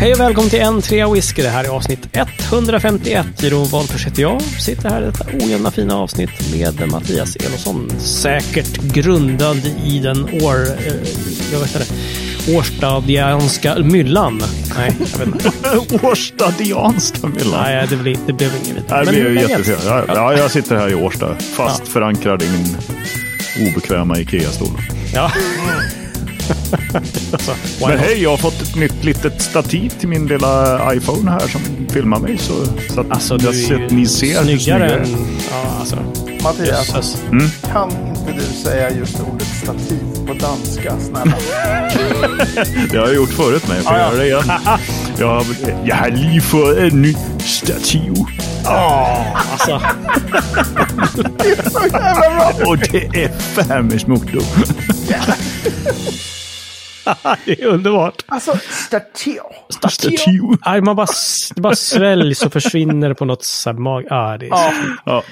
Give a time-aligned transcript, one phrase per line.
[0.00, 1.42] Hej och välkommen till en trea whisky.
[1.42, 2.16] Det här är avsnitt
[2.52, 3.26] 151.
[3.42, 4.42] Jeroen Wahlfors heter jag.
[4.42, 7.90] Sitter här i detta ojämna fina avsnitt med Mattias Elofsson.
[8.00, 10.54] Säkert grundad i den år...
[10.54, 10.92] Eh,
[11.52, 12.56] jag vet inte.
[12.58, 14.42] Årstadianska myllan.
[14.76, 15.50] Nej, jag vet inte.
[16.06, 17.62] Årstadianska myllan.
[17.62, 19.04] Nej, det blev, det blev inget vidare.
[19.04, 19.50] Det läget?
[19.50, 19.78] jättefint.
[19.86, 21.92] Ja, ja, jag sitter här i Årsta, fast Ja.
[21.92, 22.76] förankrad i min
[23.70, 24.80] obekväma Ikea-stol.
[25.14, 25.32] Ja.
[27.80, 28.00] Men not?
[28.00, 31.60] hej, jag har fått ett nytt litet stativ till min lilla iPhone här som
[31.92, 32.38] filmar mig.
[32.38, 32.52] Så,
[32.94, 34.98] så att Alltså, du jag är ser, ni ser hur snygg snyggare är.
[34.98, 35.16] än...
[35.50, 35.96] Ja, alltså.
[36.42, 37.16] Mattias, Jösses.
[37.72, 41.32] kan inte du säga just ordet stativ på danska, snälla?
[42.90, 44.00] Det har jag gjort förut, men jag får ja.
[44.00, 44.52] göra det igen.
[45.18, 45.44] Jag har,
[45.84, 48.12] jag har lige fått ett nytt stativ.
[48.64, 49.80] alltså.
[51.70, 52.52] Så jävla bra!
[52.66, 54.42] Och det är fan med smokdom.
[57.44, 58.24] det är underbart.
[58.26, 59.40] Alltså, stativ.
[59.68, 60.40] Stativ.
[60.66, 61.06] Nej, man bara,
[61.54, 64.06] det bara sväljs och försvinner på något så mag...
[64.10, 64.72] Ah, det är Ja,
[65.04, 65.22] Ja.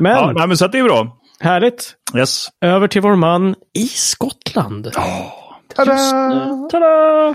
[0.00, 1.16] Men Ja, nej, men så att det är bra.
[1.40, 1.94] härligt.
[2.16, 2.48] Yes.
[2.60, 4.92] Över till vår man i Skottland.
[5.74, 5.96] tada!
[6.70, 7.34] Tada!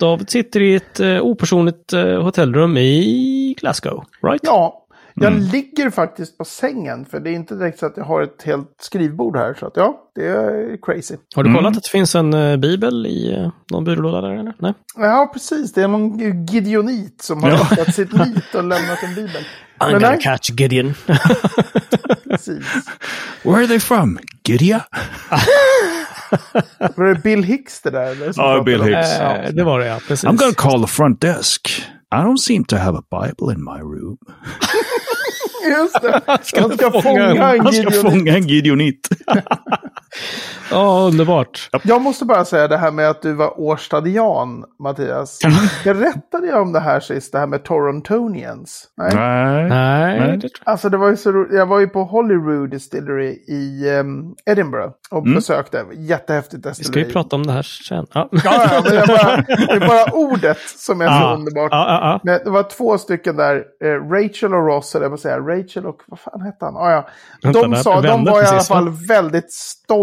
[0.00, 4.04] David sitter i ett eh, opersonligt eh, hotellrum i Glasgow.
[4.22, 4.40] Right?
[4.44, 4.84] Ja,
[5.20, 5.44] jag Mm.
[5.44, 8.74] ligger faktiskt på sängen, för det är inte direkt så att jag har ett helt
[8.80, 9.54] skrivbord här.
[9.54, 11.14] Så att ja, det är crazy.
[11.36, 11.58] Har du Mm.
[11.62, 14.54] kollat att det finns en eh, bibel i eh, någon byrålåda där eller?
[14.58, 14.74] Nej?
[14.96, 15.72] Ja, precis.
[15.72, 19.42] Det är någon gideonit som har hittat sitt nit och lämnat en bibel.
[19.80, 20.94] I'm Men gonna nej, catch Gideon.
[22.30, 22.64] precis.
[23.42, 24.18] Where are they from?
[24.44, 24.80] Gideon?
[26.96, 28.06] Var det Bill Hicks det där?
[28.12, 29.18] Eller, Ja, Bill Hicks.
[29.20, 30.28] Eh, det var det ja, precis.
[30.28, 31.82] I'm gonna call the front desk.
[32.10, 34.18] I don't seem to have a Bible in my room.
[35.68, 36.20] Just det.
[36.26, 39.08] Han ska, fånga fånga en- Han ska fånga en gideonit.
[40.70, 41.68] Ja, underbart.
[41.84, 45.38] Jag måste bara säga det här med att du var årstadian, Mattias.
[45.84, 48.88] Berättade jag om det här sist, det här med Torontonians?
[48.96, 49.14] Nej.
[49.14, 49.68] Nej.
[50.20, 54.34] Nej, Alltså det var ju så ro- Jag var ju på Holyrood Distillery i um,
[54.46, 55.84] Edinburgh och besökte.
[55.96, 56.62] Jättehäftigt Mm.
[56.64, 56.92] Vi destilleri.
[56.92, 58.06] ska ju prata om det här sen.
[58.14, 61.34] Ja, Ja, ja, men jag bara, det är bara ordet som är så Ja.
[61.34, 61.68] underbart.
[61.72, 62.20] Ja, ja.
[62.22, 65.86] Men det var två stycken där, eh, Rachel och Ross, eller jag vill säga, Rachel
[65.86, 66.76] och vad fan hette han?
[66.76, 67.08] Ah, ja.
[67.52, 69.97] De, sa, de var i alla fall väldigt stolta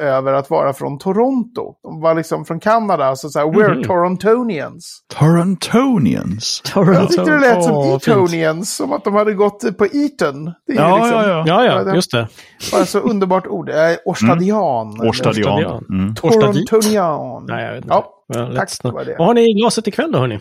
[0.00, 1.74] över att vara från Toronto.
[1.82, 3.82] De var liksom från Kanada, alltså så här, we're Mhm.
[3.84, 5.02] Torontonians.
[5.18, 6.62] Torontonians.
[6.74, 8.02] Jag tyckte det lät som fint.
[8.08, 10.44] Etonians, som att de hade gått på Eton.
[10.66, 11.44] Det är Ja, liksom ja, ja.
[11.46, 12.28] Ja, Ja, ja, det- just det.
[12.72, 13.68] bara så underbart ord.
[13.70, 14.94] Eh, Årstadian.
[15.00, 15.84] eller Årstadian.
[15.90, 16.14] Mm.
[16.14, 17.44] Torontonian.
[17.48, 17.94] Nej, jag vet inte.
[17.94, 18.68] Ja, Well, tack.
[18.68, 19.14] let's Det not- var det.
[19.18, 20.40] Vad har ni i glaset ikväll då, hörni?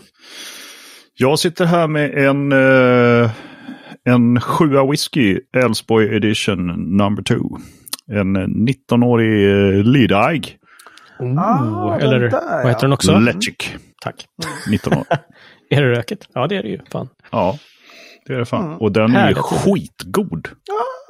[1.20, 3.30] Jag sitter här med en, eh,
[4.10, 7.40] en sjua whisky, Älvsborg edition number two.
[8.12, 10.58] En eh, 19-årig eh, Lydaig.
[11.20, 12.78] Oh, Ah, den eller där, vad heter ja.
[12.82, 13.20] den också?
[13.20, 13.76] Lechik.
[14.02, 14.26] Tack.
[14.70, 15.06] 19 år.
[15.70, 16.28] Är det röket?
[16.34, 16.80] Ja, det är det ju.
[16.92, 17.10] Fan.
[17.32, 17.58] Ja,
[18.26, 18.66] det är det fan.
[18.66, 18.78] Mm.
[18.78, 19.38] Och den är Härligt.
[19.38, 20.48] skitgod.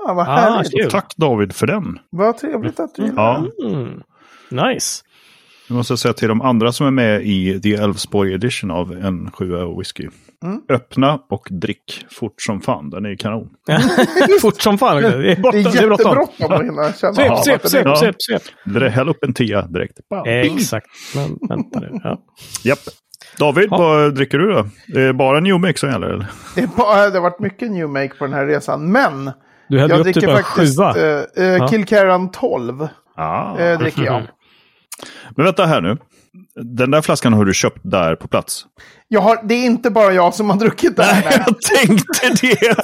[0.07, 0.71] Ja, vad Ah, härligt.
[0.81, 0.91] kul.
[0.91, 1.99] Tack David för den.
[2.09, 4.01] Vad trevligt att du gillar Ja, Mm.
[4.49, 5.03] Nice.
[5.69, 8.91] Nu måste jag säga till de andra som är med i The Älvsborg edition av
[8.91, 10.07] en sjua whisky.
[10.43, 10.61] Mm.
[10.69, 12.89] Öppna och drick fort som fan.
[12.89, 13.49] Den är kanon.
[14.41, 15.01] Fort som fan.
[15.01, 15.59] Det är Det bråttom.
[15.59, 16.17] är Det är bråttom.
[16.39, 18.41] jättebråttom Svep, svep, det är- svep, svep, svep.
[18.65, 19.97] Det häll upp en tia direkt.
[20.27, 20.87] Exakt.
[21.15, 21.99] Men vänta nu.
[22.03, 22.21] Ja.
[22.63, 22.79] Japp.
[23.39, 23.77] David, Ja.
[23.77, 24.65] vad dricker du då?
[24.87, 26.07] Det är bara New Mix som gäller?
[26.07, 26.25] Eller?
[26.55, 28.91] Det, är bara, det har varit mycket new make på den här resan.
[28.91, 29.31] Men
[29.69, 32.87] Du jag typ dricker en faktiskt eh, eh, Kilkerran 12.
[33.15, 33.57] Ah.
[33.59, 34.21] Eh, dricker jag.
[35.35, 35.97] Men vänta här nu.
[36.55, 38.65] Den där flaskan har du köpt där på plats?
[39.09, 41.23] jag har, det är inte bara jag som har druckit här.
[41.25, 41.43] Nej.
[41.45, 42.75] jag tänkte det.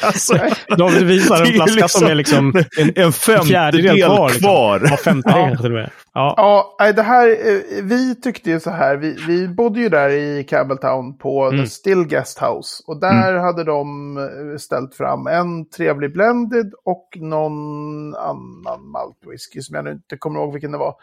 [0.00, 0.38] Alltså,
[0.78, 4.28] David visar en flaska som är liksom en, en fjärdedel kvar.
[4.28, 4.80] kvar.
[4.80, 4.96] Liksom.
[4.96, 5.90] Ja, femtedel kanske till och med.
[6.14, 6.34] Ja.
[6.78, 10.44] Ja, det här, eh, vi tyckte ju så här, vi, vi bodde ju där i
[10.44, 11.64] Campbelltown på Mm.
[11.64, 12.82] The Still Guest House.
[12.86, 19.74] Och där hade de eh, ställt fram en trevlig blended och någon annan maltwhisky som
[19.74, 20.94] jag nu inte kommer ihåg vilken det var.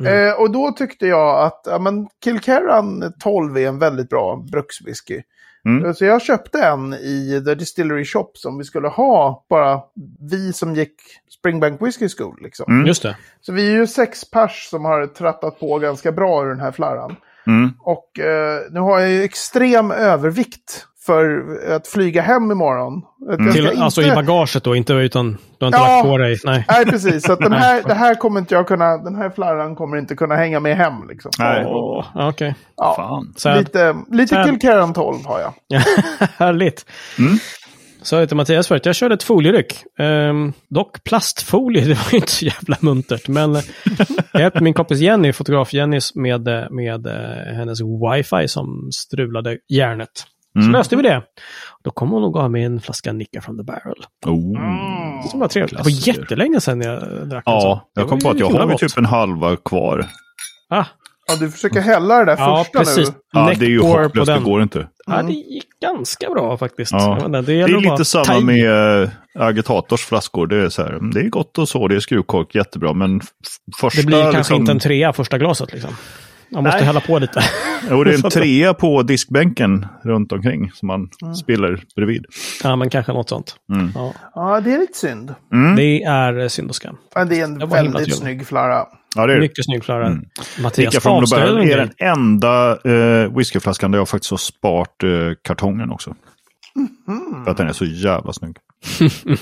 [0.00, 0.28] Mm.
[0.28, 5.22] Eh, och då tyckte jag att ja, men Kilkerran 12 är en väldigt bra brukswhisky.
[5.64, 5.84] Mm.
[5.84, 9.80] Eh, Så jag köpte en i The Distillery Shop som vi skulle ha, bara
[10.30, 10.94] vi som gick
[11.38, 12.38] Springbank Whisky School.
[12.42, 12.72] Liksom.
[12.72, 12.86] Mm.
[12.86, 13.16] Just det.
[13.40, 16.72] Så vi är ju sex pers som har trattat på ganska bra ur den här
[16.72, 17.16] flarran.
[17.46, 17.70] Mm.
[17.80, 21.44] Och eh, nu har jag ju extrem övervikt för
[21.76, 23.02] att flyga hem imorgon.
[23.30, 25.86] Att jag ska Till, Alltså i bagaget då, inte utan du har inte Ja.
[25.96, 26.38] lagt på dig.
[26.44, 26.64] Nej.
[26.68, 27.22] Nej, precis.
[27.22, 30.14] Så att den här, det här kommer inte jag kunna, den här flarran kommer inte
[30.16, 31.08] kunna hänga med hem.
[31.08, 31.30] Liksom.
[31.38, 31.64] Nej.
[31.66, 32.54] Åh, Okej.
[32.76, 33.32] Ja, Fan.
[33.36, 33.58] Sad.
[33.58, 34.46] lite lite Sad.
[34.46, 35.52] Kilkerran 12 har jag.
[36.36, 36.86] Härligt.
[37.18, 37.38] Mm.
[38.12, 39.84] jag till Mattias förut, jag körde ett folieryck.
[39.98, 43.28] Ehm, dock plastfolie, det var ju inte så jävla muntert.
[43.28, 43.62] Men eh,
[44.32, 49.58] jag hjälpte min kompis Jenny, fotograf Jenny, med, eh, med eh, hennes wifi som strulade
[49.68, 50.10] järnet.
[50.54, 50.72] Så Mm.
[50.72, 51.22] löste vi det.
[51.84, 54.04] Då kom hon och gav mig en flaska Nicka from the Barrel.
[54.26, 55.28] Oh.
[55.30, 55.76] Som var trevligt.
[55.76, 57.42] Det var jättelänge sedan jag drack.
[57.46, 60.06] Ja, Det jag kom på att jag har ju typ en halva kvar.
[60.70, 60.84] Ah,
[61.26, 63.08] Ja, du försöker hälla det där ja, första precis.
[63.08, 63.14] nu.
[63.32, 64.88] Ja, det är ju hopplöst, det går inte.
[65.06, 66.92] Ja, det gick ganska bra faktiskt.
[66.92, 67.24] Ja.
[67.26, 70.46] Inte, Det gäller är lite samma med äh, agitators flaskor.
[70.46, 72.92] Det är, så här, det är gott och så, det är skruvkork, jättebra.
[72.92, 73.20] Men
[73.80, 74.00] första...
[74.00, 75.90] Det blir kanske liksom, inte en trea första glaset liksom.
[76.50, 76.86] Man måste Nej.
[76.86, 77.40] hälla på lite.
[77.90, 81.34] Jo, det är en trea på diskbänken runt omkring som man Mm.
[81.34, 82.26] spiller bredvid.
[82.62, 83.56] ja, men kanske något sånt.
[83.74, 83.90] Mm.
[83.94, 84.14] Ja.
[84.34, 85.34] Ja, det är lite synd.
[85.76, 86.96] Det är eh, synd och skam.
[87.14, 88.86] Men det är en Det väldigt snygg flarra.
[89.16, 89.40] Ja, det är det.
[89.42, 90.06] Mycket snygg Klara.
[90.06, 90.24] Mm.
[90.62, 92.70] Mattias Barrel en är den enda
[93.24, 95.08] eh, whiskyflaskan där jag faktiskt har sparat eh,
[95.42, 96.14] kartongen också.
[97.44, 98.56] För att den är så jävla snygg.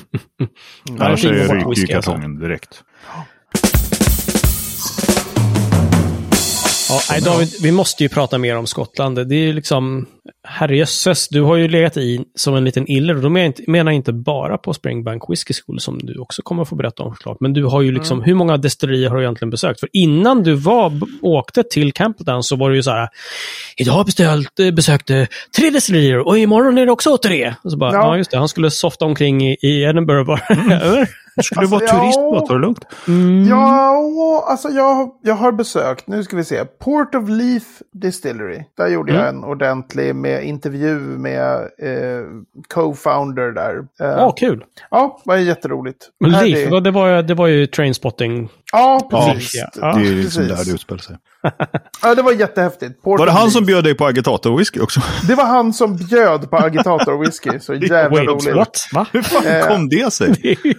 [0.98, 2.10] Annars är- bort ryker alltså.
[2.10, 2.82] kartongen direkt.
[6.92, 9.28] Ja, nej, David, vi måste ju prata mer om Skottland.
[9.28, 10.06] Det är ju liksom,
[10.48, 13.16] herrejösses, du har ju legat i som en liten iller.
[13.16, 16.18] Och då menar jag inte, menar jag inte bara på Springbank Whisky School, som du
[16.18, 17.36] också kommer att få berätta om såklart.
[17.40, 19.80] Men du har ju liksom, hur många destillerier har du egentligen besökt?
[19.80, 23.08] För innan du var, åkte till Campbelltown så var det ju så här,
[23.76, 25.24] idag har jag beställt, eh, besökt eh,
[25.56, 27.54] tre destillerier och imorgon är det också tre.
[27.64, 28.02] Och så bara, ja.
[28.02, 28.16] Ja.
[28.16, 30.40] just det, han skulle softa omkring i, i Edinburgh bara.
[30.48, 31.08] Eller?
[31.36, 31.90] Du skulle Alltså, vara ja.
[32.00, 32.84] turist bara, ta det lugnt.
[33.48, 37.62] Ja, alltså jag, jag har besökt, nu ska vi se, Port of Leaf
[37.92, 38.64] Distillery.
[38.76, 42.24] Där gjorde jag en ordentlig med intervju med eh,
[42.74, 43.76] co-founder där.
[44.00, 44.64] Eh, Ja, kul.
[44.90, 46.08] Ja, det var jätteroligt.
[46.20, 48.48] Men Leaf, vad- det var, det var ju trainspotting.
[48.72, 49.62] Ja, Ja, precis.
[49.80, 49.92] ja.
[49.94, 50.58] det är liksom precis.
[50.58, 51.16] där det utspelar sig.
[52.02, 53.02] Ja, det var jättehäftigt.
[53.02, 55.00] Port Var det han som bjöd dig på agitator-whisky också?
[55.28, 57.60] Det var han som bjöd på agitator whisky.
[57.60, 58.56] Så jävla Wait, roligt.
[58.56, 58.88] what?
[58.92, 59.06] Va?
[59.12, 60.34] Hur fan Eh, kom det sig?
[60.64, 60.74] Ju-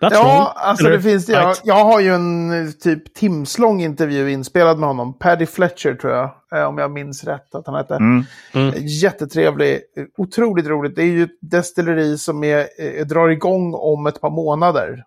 [0.00, 0.46] Ja, wrong.
[0.56, 4.88] alltså Eller- det finns jag, jag har ju en eh, typ timslång intervju inspelad med
[4.88, 5.18] honom.
[5.18, 7.94] Paddy Fletcher tror jag, eh, om jag minns rätt att han hette.
[7.94, 8.24] Mm.
[8.52, 8.74] Mm.
[8.86, 10.96] Jättetrevlig, eh, otroligt roligt.
[10.96, 15.04] Det är ju ett destilleri som är, eh, drar igång om ett par månader.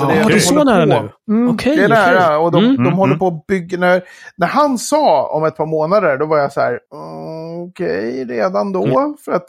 [0.00, 1.08] Så det- de är så nära nu?
[1.28, 2.84] Mm, Okej, det är nära och de, Mm.
[2.84, 3.18] de håller mm.
[3.18, 3.78] på att bygga.
[3.78, 4.02] När,
[4.36, 8.72] när han sa om ett par månader, då var jag så här, "Mm, okej, redan
[8.72, 9.16] då?
[9.24, 9.46] För att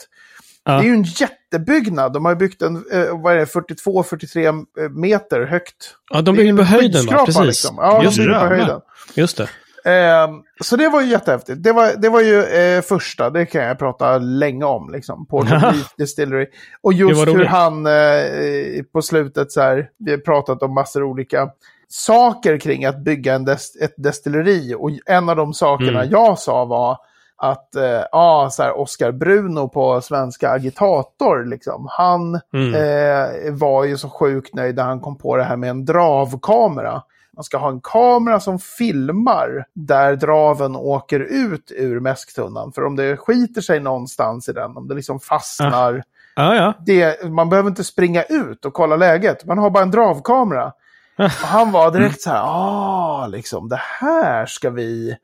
[0.65, 0.71] Ja.
[0.71, 2.13] det är ju en jättebyggnad.
[2.13, 5.95] De har byggt en, eh, vad är det, 42-43 meter högt.
[6.11, 7.25] Ja, de Det är bygger på höjden va?
[7.25, 7.43] Precis.
[7.45, 7.75] Liksom.
[7.77, 8.79] Ja, de Just, bygger på höjden.
[9.13, 9.49] just det.
[9.85, 11.63] Ehm, så det var ju jättehäftigt.
[11.63, 14.91] Det var, det var ju eh, första, det kan jag prata länge om.
[14.91, 16.47] Liksom, Port of Leaf Distillery.
[16.81, 21.49] Och just hur han eh, på slutet så här, vi har pratat om massor olika
[21.87, 24.75] saker kring att bygga en des, ett destilleri.
[24.77, 26.11] Och en av de sakerna Mm.
[26.11, 26.97] jag sa var
[27.37, 32.73] att eh, ja, så här, Oscar Bruno på Svenska Agitator, liksom, han Mm.
[32.75, 37.01] eh, var ju så sjukt nöjd när han kom på det här med en dravkamera.
[37.35, 42.71] Man ska ha en kamera som filmar där draven åker ut ur mäsktunnan.
[42.71, 46.03] För om det skiter sig någonstans i den, om det liksom fastnar.
[46.35, 46.73] Ja, ja.
[46.85, 49.45] Det, man behöver inte springa ut och kolla läget.
[49.45, 50.71] Man har bara en dravkamera.
[51.17, 55.17] Och han var direkt så här, ah, liksom, det här ska vi...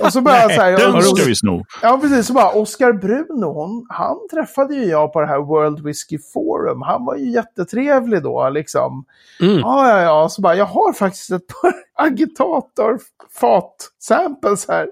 [0.00, 1.64] Och så började jag så här, Den och- ska vi sno.
[1.82, 2.26] Ja, precis.
[2.26, 6.82] Så bara, Oscar Bruno, hon, han träffade ju jag på det här World Whiskey Forum.
[6.82, 9.04] Han var ju jättetrevlig då, liksom.
[9.40, 9.58] Mm.
[9.58, 10.28] Ja, ja, ja.
[10.28, 11.72] Så bara, jag har faktiskt ett par
[12.06, 14.86] agitator-fat-samples här.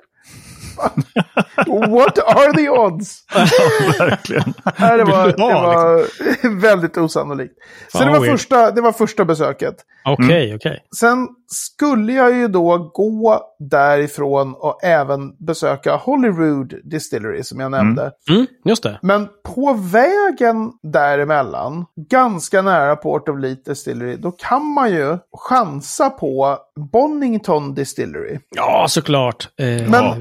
[1.66, 3.24] What are the odds?
[3.98, 4.54] Verkligen.
[4.78, 7.54] Nej, det, var, det var väldigt osannolikt.
[7.92, 8.32] Så Fan, det var, weird.
[8.38, 9.74] första, det var första besöket.
[10.04, 10.78] Okej, okej.
[10.98, 18.10] Sen skulle jag ju då gå därifrån och även besöka Holyrood Distillery som jag nämnde.
[18.30, 18.98] Mm, just det.
[19.02, 25.18] Men på vägen däremellan, ganska nära Port of Leith Distillery, då kan man ju
[25.48, 26.58] chansa på
[26.92, 28.38] Bonington Distillery.
[28.56, 29.48] Ja, såklart.
[29.58, 30.14] Eh, Men- Ja,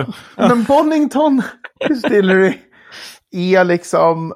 [0.00, 0.12] inte?
[0.36, 1.42] Men Bonington
[1.88, 2.54] Distillery
[3.30, 4.32] är liksom,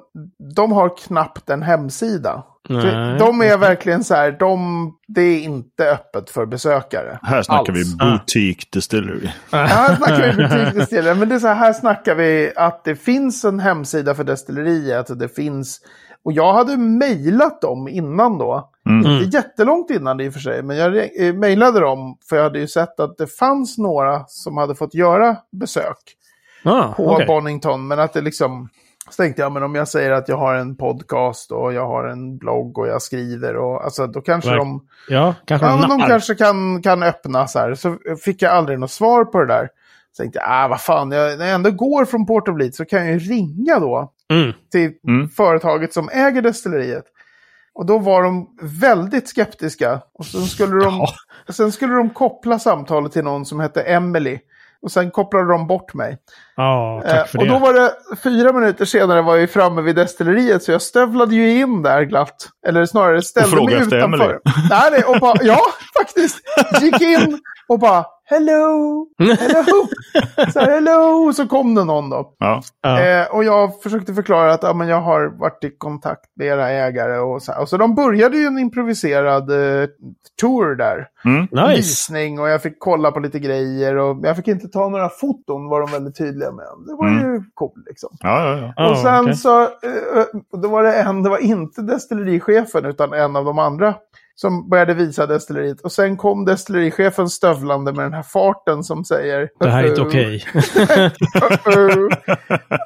[0.55, 2.43] de har knappt en hemsida.
[2.69, 7.19] Nej, de är verkligen så här, de, det är inte öppet för besökare.
[7.21, 7.93] Här snackar Alls.
[7.93, 9.29] vi boutique distillery.
[9.49, 12.95] Ja, här snackar vi butikdestillerier, men det är så här, här snackar vi att det
[12.95, 15.09] finns en hemsida för destilleriet.
[15.09, 15.79] och Det finns,
[16.25, 18.69] och jag hade mejlat dem innan då.
[18.85, 19.05] Mm.
[19.11, 20.97] Inte jättelångt innan det i och för sig, men jag
[21.27, 24.93] eh, mejlade dem för jag hade ju sett att det fanns några som hade fått
[24.93, 25.97] göra besök
[26.65, 27.27] Ah, på okej.
[27.27, 27.87] Bonington.
[27.87, 28.69] Men att det liksom,
[29.09, 32.03] så tänkte jag, men om jag säger att jag har en podcast och jag har
[32.07, 35.89] en blogg och jag skriver, och, alltså, då kanske Verk- de Ja, kanske Ja, de
[35.99, 37.75] de kanske kan, kan öppna så här.
[37.75, 39.69] Så fick jag aldrig något svar på det där.
[40.17, 42.77] Så tänkte jag, ah, vad fan, jag, när jag ändå går från Port of Leeds
[42.77, 44.53] så kan jag ju ringa då Mm.
[44.71, 45.29] till Mm.
[45.29, 47.03] företaget som äger destilleriet.
[47.75, 50.01] Och då var de väldigt skeptiska.
[50.19, 51.07] Och sen skulle de, Jaha.
[51.49, 54.39] sen skulle de koppla samtalet till någon som hette Emily.
[54.81, 56.17] Och sen kopplade de bort mig.
[56.55, 57.49] Ja, Eh, tack för och det.
[57.51, 57.91] då var det
[58.23, 62.49] fyra minuter senare var jag framme vid destilleriet så jag stövlade ju in där glatt.
[62.67, 64.23] Eller snarare ställde Och frågade mig efter utanför.
[64.23, 64.39] Emily.
[64.69, 65.59] Nej, nej, och bara, ja,
[65.99, 66.37] faktiskt.
[66.81, 69.87] Gick in och bara, hello, hello.
[70.53, 72.33] Så här, hello, och så kom det någon då.
[72.39, 72.61] Ja.
[72.81, 73.01] Ja.
[73.01, 76.69] Eh, och jag försökte förklara att ja, men jag har varit i kontakt med era
[76.69, 77.17] ägare.
[77.17, 77.61] Och så, här.
[77.61, 79.89] och så de började ju en improviserad eh,
[80.41, 81.07] tour där.
[81.25, 81.47] Mm.
[81.51, 81.75] Nice.
[81.75, 83.95] Visning och jag fick kolla på lite grejer.
[83.95, 86.65] Och jag fick inte ta några foton var de väldigt tydliga med.
[86.87, 88.09] Det var ju coolt liksom.
[88.19, 88.91] Ja, ja, ja.
[88.91, 89.35] Och sen okej.
[89.35, 93.95] så, eh, då var det en, det var inte destillerichefen utan en av de andra
[94.35, 95.81] som började visa destilleriet.
[95.81, 99.49] Och sen kom destillerichefen stövlande med den här farten som säger...
[99.59, 100.43] Det här är inte "Uh-oh, okej.
[101.65, 102.15] uh-oh."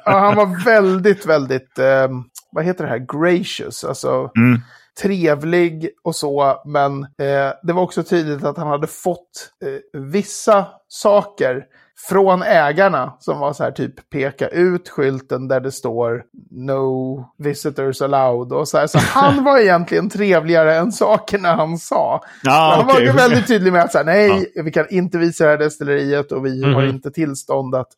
[0.04, 2.08] ja, han var väldigt, väldigt, eh,
[2.52, 3.84] vad heter det här, gracious.
[3.84, 4.60] Alltså Mm.
[5.02, 6.62] trevlig och så.
[6.64, 11.64] Men eh, det var också tydligt att han hade fått eh, vissa saker
[12.08, 18.02] från ägarna som var så här typ peka ut skylten där det står no visitors
[18.02, 18.52] allowed.
[18.52, 18.86] Och så här.
[18.86, 22.24] Så han var egentligen trevligare än sakerna han sa.
[22.42, 23.06] Ja, han okej.
[23.06, 26.46] var väldigt tydlig med att säga nej, vi kan inte visa det här destilleriet och
[26.46, 26.88] vi har Mhm.
[26.90, 27.88] inte tillstånd att...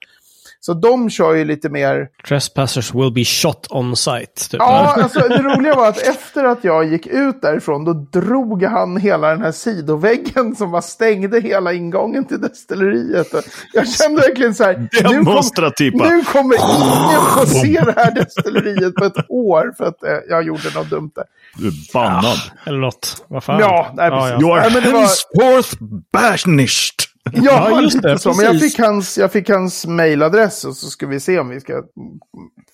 [0.62, 4.48] Så de kör ju lite mer Trespassers will be shot on site.
[4.50, 4.58] Typ.
[4.58, 8.96] Ja, alltså det roliga var att efter att jag gick ut därifrån då drog han
[8.96, 13.26] hela den här sidoväggen som var stängde hela ingången till destilleriet.
[13.72, 18.94] Jag kände verkligen så här, nu, kom, nu kommer ingen få se det här destilleriet
[18.94, 21.24] på ett år för att eh, jag gjorde något dumt där.
[21.56, 22.38] Du är bannad.
[22.66, 23.24] Eller något.
[23.28, 23.60] Vad fan.
[23.60, 24.42] Ja, nej, precis.
[24.42, 25.76] You are var- henceforth
[26.12, 27.09] banished.
[27.32, 28.34] Ja, Ja, just det, så.
[28.34, 31.60] Men jag fick, hans, jag fick hans mailadress och så ska vi se om vi
[31.60, 31.84] ska mm,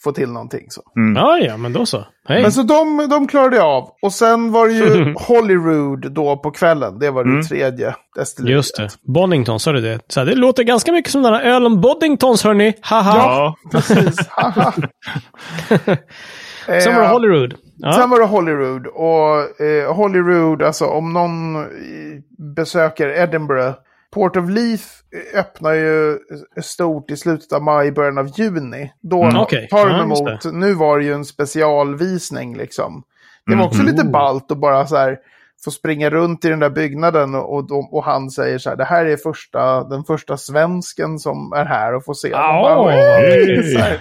[0.04, 0.66] få till någonting.
[0.70, 0.82] Så.
[1.14, 2.06] Ja, ja, men då så.
[2.28, 2.42] Hej.
[2.42, 3.90] Men så de, de klarade jag av.
[4.02, 6.98] Och sen var det ju Holyrood då på kvällen.
[6.98, 8.56] Det var det tredje destilleriet.
[8.56, 8.88] Just det.
[9.12, 10.00] Bonington, sa du det?
[10.08, 12.74] Så här, det låter ganska mycket som den här ölen Boddingtons, hörni.
[12.80, 13.16] Haha.
[13.16, 13.56] Ja.
[13.72, 14.28] Precis.
[14.28, 14.72] Haha.
[16.66, 17.54] Sen var det Eh, Holyrood.
[17.76, 17.92] Ja.
[17.92, 18.86] Sen var det Holyrood.
[18.86, 21.64] Och eh, Holyrood, alltså om någon eh,
[22.54, 23.74] besöker Edinburgh.
[24.14, 24.84] Port of Leith
[25.34, 26.18] öppnar ju
[26.62, 28.92] stort i slutet av maj, början av juni.
[29.02, 29.68] Då Mm, okej.
[29.70, 30.44] tar de Ja, emot.
[30.52, 33.02] Nu var det ju en specialvisning liksom.
[33.46, 35.18] Det var också lite ballt att bara så här
[35.64, 38.76] få springa runt i den där byggnaden och, och, de- och han säger så här,
[38.76, 42.28] det här är första, den första svensken som är här och får se.
[42.28, 44.00] Ja, "Oj!" Så här.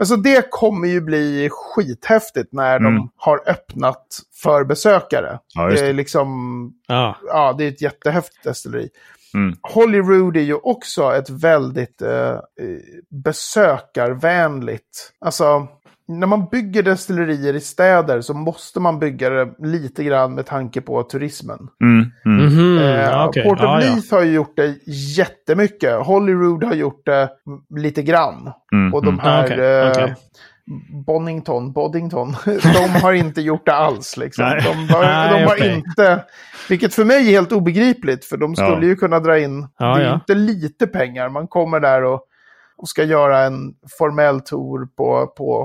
[0.00, 2.94] Alltså det kommer ju bli skithäftigt när Mm.
[2.94, 4.06] de har öppnat
[4.42, 5.38] för besökare.
[5.54, 5.92] Ja, just det är det.
[5.92, 6.28] liksom,
[6.86, 7.16] Ja.
[7.26, 8.88] ja det är ett jättehäftigt destilleri.
[9.34, 9.56] Mm.
[9.74, 12.38] Holyrood är ju också ett väldigt eh, eh,
[13.24, 15.12] besökarvänligt.
[15.20, 15.66] Alltså,
[16.08, 20.80] när man bygger destillerier i städer så måste man bygga det lite grann med tanke
[20.80, 21.58] på turismen.
[21.82, 22.10] Mm.
[22.26, 22.46] Mm.
[22.46, 23.44] Mhm, Eh, ja, okej.
[23.44, 23.94] Port of ja, ja.
[23.94, 24.74] Leith har ju gjort det
[25.16, 26.06] jättemycket.
[26.06, 27.28] Holyrood har gjort det
[27.76, 28.52] lite grann.
[28.72, 28.94] Mm.
[28.94, 29.20] Och de Mm.
[29.20, 29.40] här...
[29.40, 30.14] Ah, okej, eh, okej.
[31.06, 34.16] Bonington, Boddington, de har inte gjort det alls.
[34.16, 34.44] Liksom.
[34.44, 34.62] Nej.
[34.64, 35.74] De, har, Nej, de har okej.
[35.86, 36.24] inte,
[36.68, 38.82] vilket för mig är helt obegripligt, för de skulle Ja.
[38.82, 40.14] ju kunna dra in, Ja, det är ja.
[40.14, 42.20] inte lite pengar, man kommer där och,
[42.76, 45.64] och ska göra en formell tour på, på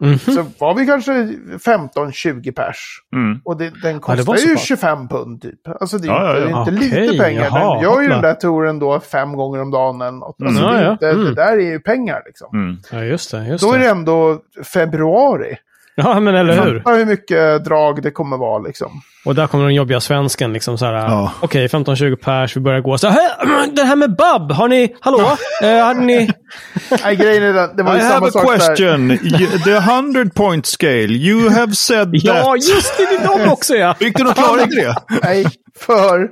[0.00, 0.20] Holyrood.
[0.26, 0.34] Mhm.
[0.34, 3.00] Så var vi kanske 15-20 pers.
[3.16, 3.40] Mm.
[3.44, 4.62] Och det, den Ja, kostar så ju pass.
[4.64, 5.60] 25 pund typ.
[5.80, 6.64] Alltså det är Ja, ja, inte, ja.
[6.64, 7.44] det är inte Okej, lite pengar.
[7.44, 10.36] jaha, den gör ju den där touren då fem gånger om dagen eller något.
[10.42, 10.74] Alltså Mm.
[10.74, 10.92] det, Ja, ja.
[10.92, 11.24] inte, Mm.
[11.24, 12.48] det där är ju pengar liksom.
[12.58, 12.76] Mm.
[12.92, 13.46] Ja, just det.
[13.48, 13.84] Just Då är det.
[13.84, 14.38] det ändå
[14.72, 15.56] februari.
[16.02, 16.78] Ja, men eller hur?
[16.80, 19.00] Fatta hur mycket drag det kommer vara liksom.
[19.24, 20.52] Och där kommer den jobbiga svensken.
[20.52, 21.32] Liksom, så här, Ja.
[21.40, 22.98] Okej, 15-20 pers, vi börjar gå.
[22.98, 23.30] Så här,
[23.76, 24.96] det här med Bub, har ni...
[25.00, 25.36] Hallå?
[25.62, 26.30] eh, hade ni...
[27.04, 28.66] Nej, grejen är den, det var I ju have samma a sak där.
[28.66, 29.10] question.
[29.10, 31.12] Y- The 100 point scale.
[31.12, 32.68] You have said Ja, that.
[32.68, 33.04] just det!
[33.04, 33.94] Det är de också, ja!
[33.94, 34.94] Fick du någon klarhet i det?
[35.22, 35.46] Nej,
[35.80, 36.28] för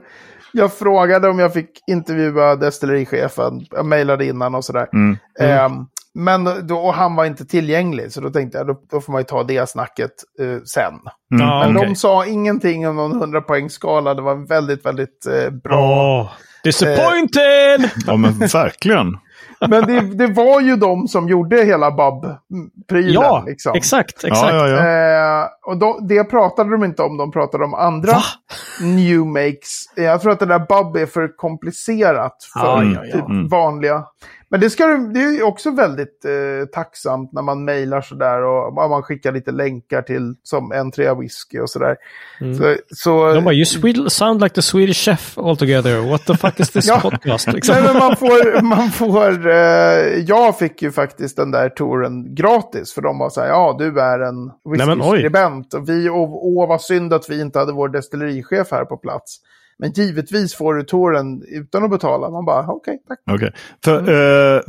[0.53, 3.67] jag frågade om jag fick intervjua destillerichefen.
[3.71, 4.87] Jag mejlade innan och sådär.
[4.93, 5.17] Mm.
[5.41, 5.73] Ehm,
[6.15, 9.21] men då, och han var inte tillgänglig, så då tänkte jag då, då får man
[9.21, 10.95] ju ta det snacket eh, sen.
[11.29, 11.89] ja Men okej.
[11.89, 14.15] de sa ingenting om någon 100-poängsskala.
[14.15, 15.81] Det var väldigt, väldigt eh, bra.
[16.21, 16.31] Åh,
[16.65, 17.91] disappointed!
[18.07, 19.19] Ja, men verkligen.
[19.69, 23.13] Men det, det var ju de som gjorde hela Bub-prylen.
[23.23, 23.73] ja, liksom.
[23.77, 24.53] exakt, Ja, exakt.
[24.55, 25.41] ja, ja.
[25.43, 28.23] Eh, och då, det pratade de inte om, de pratade om andra Va?
[28.83, 29.85] new makes.
[29.97, 33.13] Eh, Jag tror att det där Bub är för komplicerat för Ja, ja, ja.
[33.13, 33.49] typ Mm.
[33.49, 34.05] vanliga.
[34.55, 39.03] Men det, ska, det är också väldigt eh, tacksamt när man mejlar sådär och man
[39.03, 41.97] skickar lite länkar till som en trea whisky och sådär.
[42.41, 42.55] Mm.
[42.59, 46.11] Så, så, De bara, you sound like the Swedish chef altogether.
[46.11, 47.01] What the fuck is this Ja.
[47.01, 47.53] podcast?
[47.53, 47.75] Liksom.
[47.75, 49.57] Nej, men man får, man får eh,
[50.27, 52.93] jag fick ju faktiskt den där touren gratis.
[52.95, 55.75] För de var så här, ja du är en whisky-skribent.
[55.75, 59.41] Och vi, och, åh vad synd att vi inte hade vår destillerichef här på plats.
[59.79, 62.31] Men givetvis får du touren utan att betala.
[62.31, 63.19] Man bara, okej, tack.
[63.31, 63.53] Okej.
[63.85, 64.61] För, eh,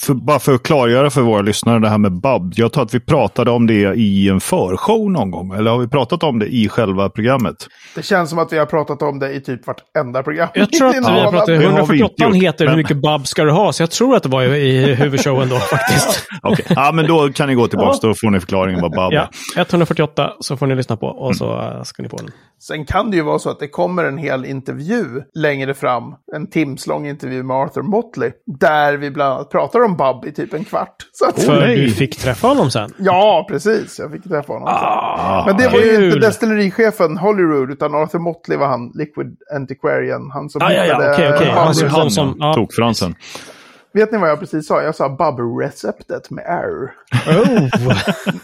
[0.00, 2.52] för, bara för att klargöra för våra lyssnare det här med Bub.
[2.56, 5.54] Jag tror att vi pratade om det i en förshow någon gång.
[5.54, 7.56] Eller har vi pratat om det i själva programmet?
[7.94, 10.48] Det känns som att vi har pratat om det i typ vartenda program.
[10.54, 12.96] Jag tror att vi har pratat, Det vi inte 148 gjort, heter hur men- mycket
[12.96, 16.26] bub ska du ha, så jag tror att det var i, i huvudshowen då faktiskt.
[16.42, 17.98] Okej, ja, men då kan ni gå tillbaka.
[18.02, 19.60] Då får ni förklaringen vad Ja, är.
[19.60, 22.30] 148 så får ni lyssna på och så äh, ska ni få den.
[22.62, 26.14] Sen kan det ju vara så att det kommer en hel intervju längre fram.
[26.36, 28.30] En timslång intervju med Arthur Motley.
[28.60, 30.94] Där vi bland annat pratar om Bub i typ en kvart.
[31.12, 31.76] Så att, För nej.
[31.76, 32.90] du fick träffa honom sen.
[32.98, 33.98] Ja, precis.
[33.98, 34.68] Jag fick träffa honom.
[34.68, 36.04] Ah, Men det var ju kul.
[36.04, 40.30] inte destillerichefen Holyrood, utan Arthur Motley var han, Liquid Antiquarian.
[40.34, 41.46] Han som Ah, ja, ja, hittade okej, okej.
[41.46, 41.54] Bub.
[41.56, 42.54] Han som- han som- ja.
[42.54, 43.14] Tog fransen.
[43.94, 44.82] Vet ni vad jag precis sa?
[44.82, 46.90] Jag sa Bub-receptet med R.
[47.28, 47.92] Oh.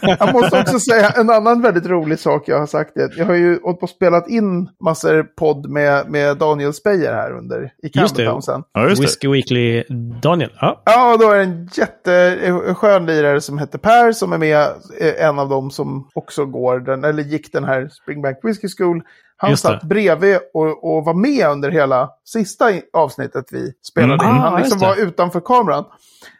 [0.01, 2.97] Jag måste också säga en annan väldigt rolig sak jag har sagt.
[2.97, 6.73] är att Jag har ju hållit på och spelat in massor podd med, med Daniel
[6.73, 7.89] Speyer här under i det.
[7.89, 8.63] Campbelltown sen.
[8.73, 9.07] Ja, just det.
[9.07, 9.83] Whiskey Weekly
[10.21, 10.51] Daniel.
[10.61, 10.81] Ja.
[10.85, 14.61] Ja, och då är det en jätteskön lirare som heter Per som är med,
[14.99, 19.03] eh, en av dem som också går den, eller gick den här Springbank Whiskey School.
[19.41, 19.69] Han Just det.
[19.69, 24.35] satt bredvid och, och var med under hela sista avsnittet vi spelade Mm.
[24.35, 24.41] in.
[24.41, 24.85] Ah, Han liksom det.
[24.85, 25.85] var utanför kameran.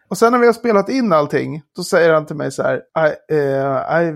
[0.10, 2.76] Och sen när vi har spelat in allting, då säger han till mig så här,
[2.78, 3.34] I,
[4.08, 4.14] I,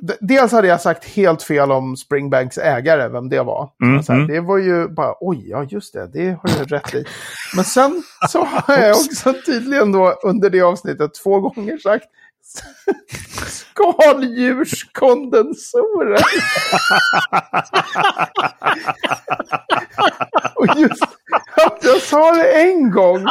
[0.00, 3.70] D- Dels hade jag sagt helt fel om Springbanks ägare, vem det var.
[3.84, 4.26] Mm, här, mm.
[4.26, 7.04] Det var ju bara, oj, ja just det, det har jag rätt i.
[7.56, 12.04] Men sen så har jag också tydligen då under det avsnittet två gånger sagt
[13.74, 16.18] skaldjurskondensorer.
[20.54, 21.02] och just
[21.66, 23.26] att jag sa det en gång.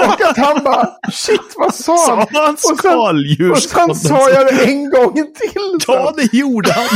[0.00, 2.26] Och att han bara, shit vad sa han?
[2.32, 2.72] Sa han sen-
[3.52, 5.78] Och sen sa jag det en gång till.
[5.86, 6.88] Ja, det gjorde han!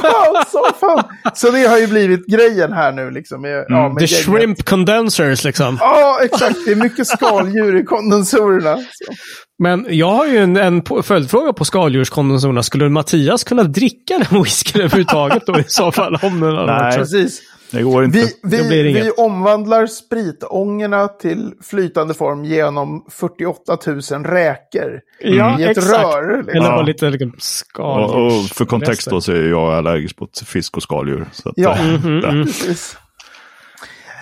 [0.00, 1.04] Fan, så fan.
[1.34, 3.42] Så det har ju blivit grejen här nu liksom.
[3.42, 5.78] Med, ja, med The shrimp condensers liksom.
[5.80, 6.56] Ja, exakt.
[6.64, 8.76] Det är mycket skaldjur i kondensorerna.
[8.76, 9.12] Så.
[9.58, 12.62] Men jag har ju en, en på- följdfråga på skaldjurskondensorerna.
[12.62, 16.14] Skulle Mattias kunna dricka den whiskyn överhuvudtaget då i så fall?
[16.22, 16.92] Om den varit Nej.
[16.92, 16.98] så?
[16.98, 17.40] Precis.
[17.70, 18.18] Det går inte.
[18.18, 25.60] Vi, vi, Det blir vi omvandlar spritångorna till flytande form genom 48 000 räkor Ja,
[25.60, 26.04] i ett exakt.
[26.04, 26.36] rör.
[26.36, 26.50] Liksom.
[26.56, 26.76] Eller Ja.
[26.76, 28.50] bara lite liksom, och, skaldjurs...
[28.50, 31.26] och för kontext då så är jag allergisk mot fisk och skaldjur.
[31.32, 32.20] Så att, Ja, mm.
[32.46, 32.96] Precis.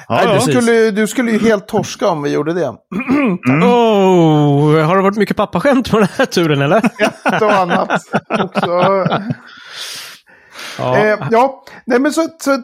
[0.09, 0.35] Ja, Nej, ja.
[0.35, 2.67] du, skulle, du skulle ju helt torska om vi gjorde det.
[3.63, 6.77] Oh, har det varit mycket pappaskämt på den här turen eller?
[7.33, 8.71] Ett och annat också.
[10.79, 10.97] Ja.
[10.97, 12.59] Eh, ja, nej men så, så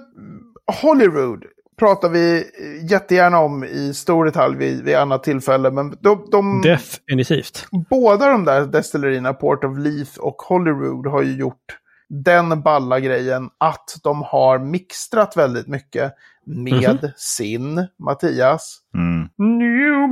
[0.83, 1.45] Holyrood
[1.79, 2.45] pratar vi
[2.91, 5.71] jättegärna om i stor detalj vid, vid annat tillfälle.
[5.71, 7.67] Men de, de, Definitivt.
[7.91, 11.77] båda de där destillerierna, Port of Leith och Holyrood, har ju gjort
[12.09, 16.15] den balla grejen att de har mixtrat väldigt mycket
[16.51, 18.79] med sin Mattias.
[18.95, 19.29] Mm.
[19.39, 20.09] New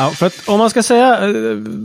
[0.00, 1.32] Ja, för att om man ska säga eh,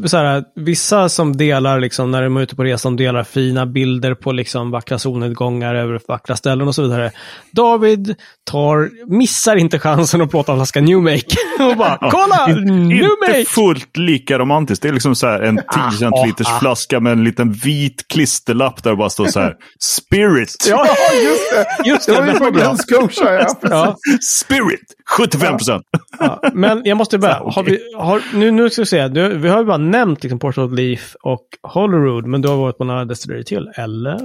[0.06, 4.14] så här, vissa som delar, liksom, när de är ute på resan, delar fina bilder
[4.16, 7.12] på liksom, vackra solnedgångar över vackra ställen och så vidare.
[7.52, 8.16] David
[8.52, 11.36] tar, missar inte chansen att plåta en flaska New Make.
[11.72, 12.48] och bara, kolla!
[12.48, 13.46] New Inte Make!
[13.46, 14.82] fullt lika romantiskt.
[14.84, 15.56] Det är liksom så här en
[15.92, 20.66] 10 centiliters flaska med en liten vit klisterlapp där det bara står så här Spirit.
[20.70, 21.90] Ja, Ja, just det!
[21.90, 22.40] just Det det.
[22.40, 23.48] var ju på Scotia, ja.
[23.62, 24.82] Ja, Spirit!
[25.18, 25.84] 75 procent.
[26.20, 26.42] ja.
[26.54, 27.30] Men jag måste okej.
[27.46, 30.40] har vi, har, nu, nu ska vi se, du, vi har ju bara nämnt liksom,
[30.40, 34.20] Port of Leaf och Holyrood, men du har varit på några destillerier till, eller?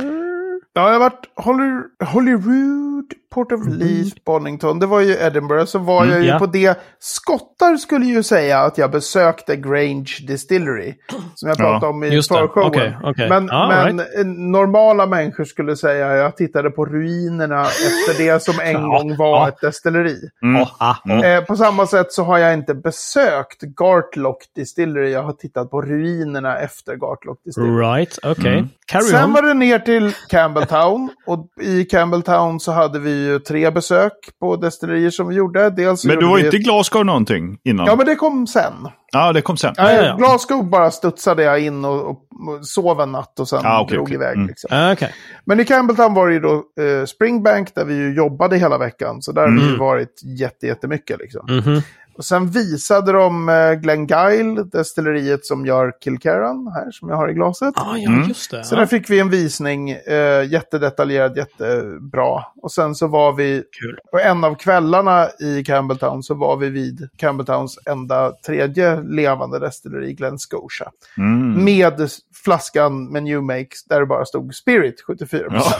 [0.72, 4.78] Ja, jag har varit Holy, Holyrood, Port of Leith, Bonington.
[4.78, 5.64] Det var ju Edinburgh.
[5.64, 6.38] Så var Mm, jag ju ja.
[6.38, 6.78] på det.
[6.98, 10.94] Skottar skulle ju säga att jag besökte Grange Distillery.
[11.34, 12.48] Som jag Ja, pratade om i förshowen.
[12.54, 13.28] Okej, okej.
[13.28, 18.42] Men, Ja, men eh, normala människor skulle säga att jag tittade på ruinerna efter det
[18.42, 19.48] som en Ja, gång var ja.
[19.48, 20.16] ett destilleri.
[20.42, 20.62] Mm.
[20.62, 21.24] Ah, ah.
[21.24, 25.10] Eh, på samma sätt så har jag inte besökt Gartlock Distillery.
[25.12, 27.72] Jag har tittat på ruinerna efter Gartlock Distillery.
[27.82, 28.52] Right, okej.
[28.58, 28.68] Mm.
[28.86, 29.32] Carry Sen on.
[29.32, 31.08] var det ner till Campbelltown.
[31.26, 35.70] Och i Campbelltown så hade vi ju tre besök på destillerier som vi gjorde.
[35.70, 37.86] Dels Men du gjorde var vi inte i ett- Glasgow någonting innan?
[37.86, 38.72] Ja, men det kom sen.
[39.12, 39.74] Ja, det kom sen.
[39.76, 40.16] Ja, ja, ja.
[40.16, 43.94] Glasgow bara studsade jag in och, och, och sov en natt och sen Ah, okej,
[43.94, 44.14] drog okej.
[44.14, 44.34] iväg.
[44.36, 44.46] Mm.
[44.48, 44.68] Liksom.
[44.72, 45.14] Ah, Okej.
[45.44, 49.22] Men i Campbelltown var det ju då eh, Springbank där vi ju jobbade hela veckan.
[49.22, 49.72] Så där har vi Mm.
[49.72, 51.18] ju varit jätte, jättemycket.
[51.20, 51.46] Liksom.
[51.48, 51.82] Mhm.
[52.20, 57.34] Och sen visade de eh, Glengyle, destilleriet som gör Kilkerran här, som jag har i
[57.34, 57.74] glaset.
[57.76, 58.28] Ah, ja, Mm.
[58.28, 58.64] just det.
[58.64, 58.78] Så Ja.
[58.78, 62.44] där fick vi en visning, eh, jättedetaljerad, jättebra.
[62.62, 63.98] Och sen så var vi, Kul.
[64.10, 70.12] på en av kvällarna i Campbelltown så var vi vid Campbelltowns enda tredje levande destilleri,
[70.14, 70.90] Glen Scotia.
[71.18, 71.64] Mm.
[71.64, 72.08] Med
[72.44, 75.52] flaskan med New Makes där det bara stod Spirit 74%.
[75.52, 75.72] Ja.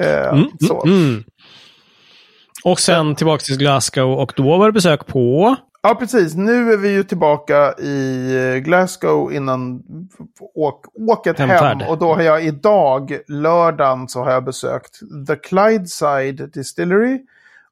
[0.00, 0.82] Eh, Mm, så.
[0.86, 1.24] mm, mm.
[2.64, 5.56] Och sen tillbaka till Glasgow och då var det besök på...
[5.82, 6.34] Ja, precis.
[6.34, 9.82] Nu är vi ju tillbaka i eh, Glasgow innan
[10.54, 11.82] åk, åket Hemfärd.
[11.82, 11.90] hem.
[11.90, 17.20] Och då har jag idag, lördagen, så har jag besökt The Clydeside Distillery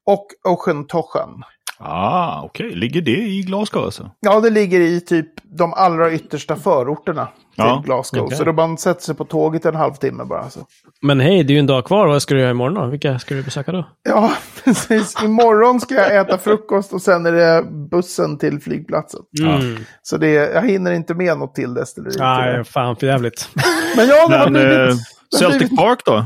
[0.05, 1.43] och Ocean Toshan.
[1.77, 2.75] Ah, okej.
[2.75, 4.11] Ligger det i Glasgow alltså?
[4.19, 8.23] Ja, det ligger i typ de allra yttersta förorterna till Ja, Glasgow.
[8.25, 8.37] okej.
[8.37, 10.49] Så då man sätter sig på tåget en halvtimme bara.
[10.49, 10.59] Så.
[11.01, 12.07] Men hej, det är ju en dag kvar.
[12.07, 12.85] Vad ska du göra imorgon då?
[12.85, 13.87] Vilka ska du besöka då?
[14.03, 14.31] Ja,
[14.63, 15.23] precis.
[15.23, 19.19] Imorgon ska jag äta frukost och sen är det bussen till flygplatsen.
[19.43, 19.77] Mm.
[20.01, 22.13] Så det, jag hinner inte med något till destilleri.
[22.13, 22.53] tyvärr.
[22.55, 23.49] Nej, fan för jävligt.
[23.97, 24.71] Men ja, det har Men blivit...
[24.71, 26.25] eh, det har Celtic blivit- Park då?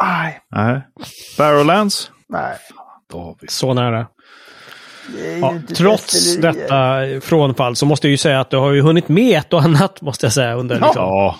[0.00, 0.82] Aj, Nej.
[1.38, 2.10] Barrowlands?
[2.28, 2.56] nej.
[3.48, 4.06] Så nära.
[5.12, 9.08] Det Ja, trots detta frånfall så måste jag ju säga att du har ju hunnit
[9.08, 10.54] med ett och annat, måste jag säga.
[10.54, 10.86] Under, Ja.
[10.86, 11.02] liksom.
[11.02, 11.36] Ja,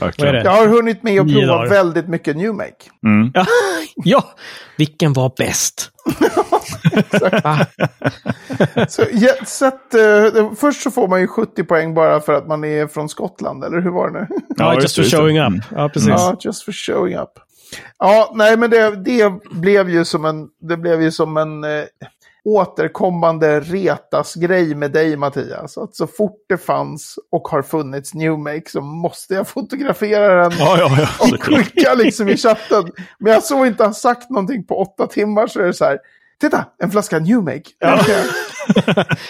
[0.00, 0.34] verkligen.
[0.34, 2.72] Jag har hunnit med att prova väldigt mycket New Make.
[3.06, 3.30] Mm.
[3.34, 3.46] Ja,
[4.04, 4.24] ja,
[4.78, 5.90] vilken var bäst?
[8.88, 12.64] Så, ja, sett, eh, först så får man ju 70 poäng bara för att man
[12.64, 14.26] är från Skottland, eller hur var det nu?
[14.56, 15.54] Ja, just for showing Mm.
[15.58, 15.64] up.
[15.70, 16.08] Ja, precis.
[16.08, 17.30] Ja, just for showing up.
[17.98, 21.70] Ja, nej men det, det blev ju som en, det blev ju som en eh,
[22.46, 25.78] återkommande retas-grej med dig Mattias.
[25.78, 30.58] Att så fort det fanns och har funnits New Make så måste jag fotografera den
[30.58, 31.08] Ja, ja, ja.
[31.20, 32.90] och skicka liksom i chatten.
[33.18, 35.98] Men jag såg inte ha sagt någonting på åtta timmar så är det så här.
[36.40, 37.62] Titta, en flaska New Make.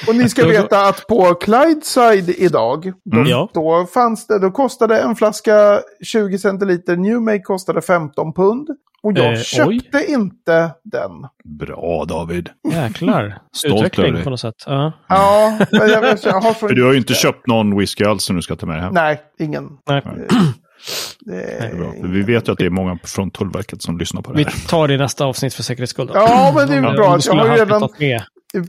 [0.09, 3.49] och ni ska veta att på Clydeside idag, då, Mm.
[3.55, 8.69] Då fanns det, då kostade en flaska 20 centiliter New Make kostade 15 pund.
[9.07, 11.11] Och jag Eh, köpte inte den.
[11.59, 12.49] Bra David.
[12.73, 13.39] Jäklar.
[13.57, 14.25] Stolt över Utveckling dig.
[14.25, 14.55] på något sätt.
[14.67, 14.93] Ja.
[15.09, 18.05] Ja, men jag, jag, jag har så För du har ju inte köpt någon whisky
[18.05, 18.95] alls som du ska ta med hem.
[18.95, 19.69] Nej, ingen.
[19.89, 20.03] Nej.
[20.05, 20.27] Det
[21.21, 21.93] Det är är bra.
[22.01, 24.45] För vi vet ju att det är många från Tullverket som lyssnar på det Vi
[24.45, 24.69] här.
[24.69, 26.07] tar det i nästa avsnitt för säkerhets skull.
[26.07, 26.13] då.
[26.15, 27.19] Ja, men det är bra.
[27.27, 27.89] Jag har redan,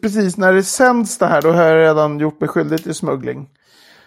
[0.02, 3.48] precis när det sänds det här, då har jag redan gjort mig skyldig till smuggling.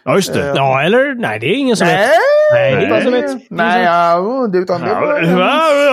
[0.05, 0.53] Ja, just det.
[0.57, 1.15] Ja, eller?
[1.15, 1.99] Nej, det är ingen som vet.
[1.99, 2.09] Nej,
[2.53, 3.51] Nej, det är ingen som nej, vet.
[3.51, 5.21] nej, ja, det- utan det var...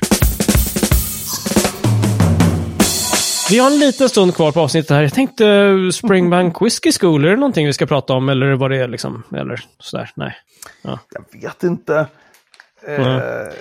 [3.50, 5.02] Vi har en liten stund kvar på avsnittet här.
[5.02, 8.28] Jag tänkte eh, Springbank Whiskey School, är det någonting vi ska prata om?
[8.28, 9.22] Eller vad det är liksom?
[9.36, 10.10] Eller sådär?
[10.14, 10.36] Nej.
[10.82, 12.06] Jag vet inte.
[12.86, 13.52] Eh, Nej.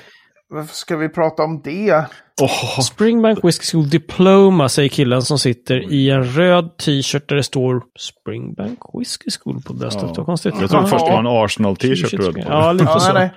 [0.50, 2.06] Varför ska vi prata om det?
[2.42, 7.44] Åh, Springbank Whiskey School Diploma, säger killen som sitter i en röd t-shirt där det
[7.44, 10.04] står Springbank Whiskey School på bröstet.
[10.04, 10.14] Ja.
[10.18, 10.56] Vad konstigt.
[10.62, 12.42] jag trodde först det var en Arsenal-t-shirt du.
[12.48, 13.14] Ja, lite Ja, så.
[13.14, 13.32] nej, nej.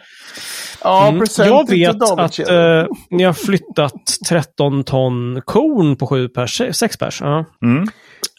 [0.84, 1.24] Ja, Mm.
[1.38, 3.94] Jag vet att eh, ni har flyttat
[4.28, 7.20] 13 ton korn på 7 pers, 6 pers.
[7.20, 7.44] Ja.
[7.62, 7.88] Mm.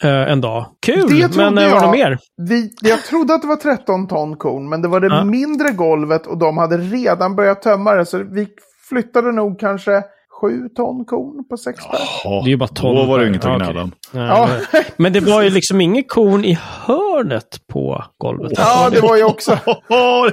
[0.02, 0.66] Eh, en dag.
[0.86, 1.28] Kul!
[1.36, 2.18] Men eh, var det mer?
[2.36, 5.24] Vi, jag trodde att det var 13 ton korn, men det var det Ja.
[5.24, 8.06] mindre golvet och de hade redan börjat tömma det.
[8.06, 8.48] Så vi
[8.88, 10.02] flyttade nog kanske
[10.40, 12.00] 7 ton korn på 6 pers.
[12.24, 13.92] Ja, Det är ju bara ton Då var det inget att gnälla om.
[14.12, 14.48] Ja.
[14.96, 18.52] Men det var ju liksom inget korn i hörnet på golvet.
[18.56, 19.58] Ja, det var ju också...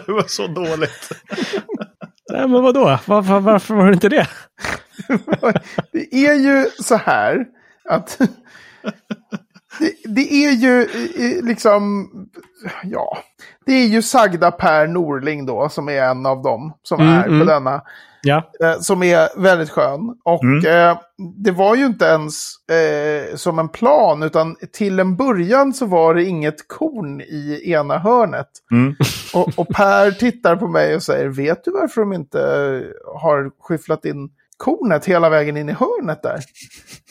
[0.06, 1.10] Det var så dåligt.
[2.32, 2.98] Nej, men vadå?
[3.06, 4.28] Var, var, varför var det inte det?
[5.92, 7.46] Det är ju så här
[7.90, 8.18] att
[9.82, 10.88] det, det är ju
[11.42, 12.10] liksom,
[12.84, 13.18] ja,
[13.66, 17.24] det är ju sagda Per Norling då som är en av dem som Mm, är
[17.24, 17.48] på mm.
[17.48, 17.82] denna.
[18.24, 18.52] Ja.
[18.64, 20.16] eh, Som är väldigt skön.
[20.24, 20.66] Och Mm.
[20.92, 20.98] eh,
[21.44, 26.16] det var ju inte ens eh, som en plan, utan till en början så var
[26.16, 28.48] det inget korn i ena hörnet.
[28.72, 28.96] Mm.
[29.34, 32.40] Och, och Per tittar på mig och säger, vet du varför de inte
[33.16, 34.30] har skyfflat in
[34.62, 36.40] kornet hela vägen in i hörnet där?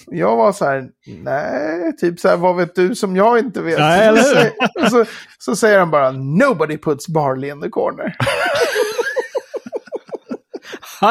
[0.06, 3.78] Jag var så här, nej, typ så här, vad vet du som jag inte vet?
[3.78, 4.88] Nej, eller hur?
[4.88, 5.04] så,
[5.38, 8.16] så, säger han bara, nobody puts barley in the corner.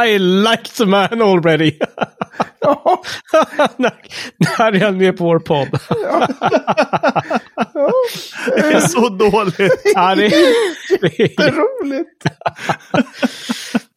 [0.05, 1.79] I like the man already.
[2.59, 3.03] ja,
[3.77, 5.79] när, är han med på vår podd?
[8.55, 9.81] Det är så dåligt.
[9.95, 12.23] ja, det, det det är är, roligt.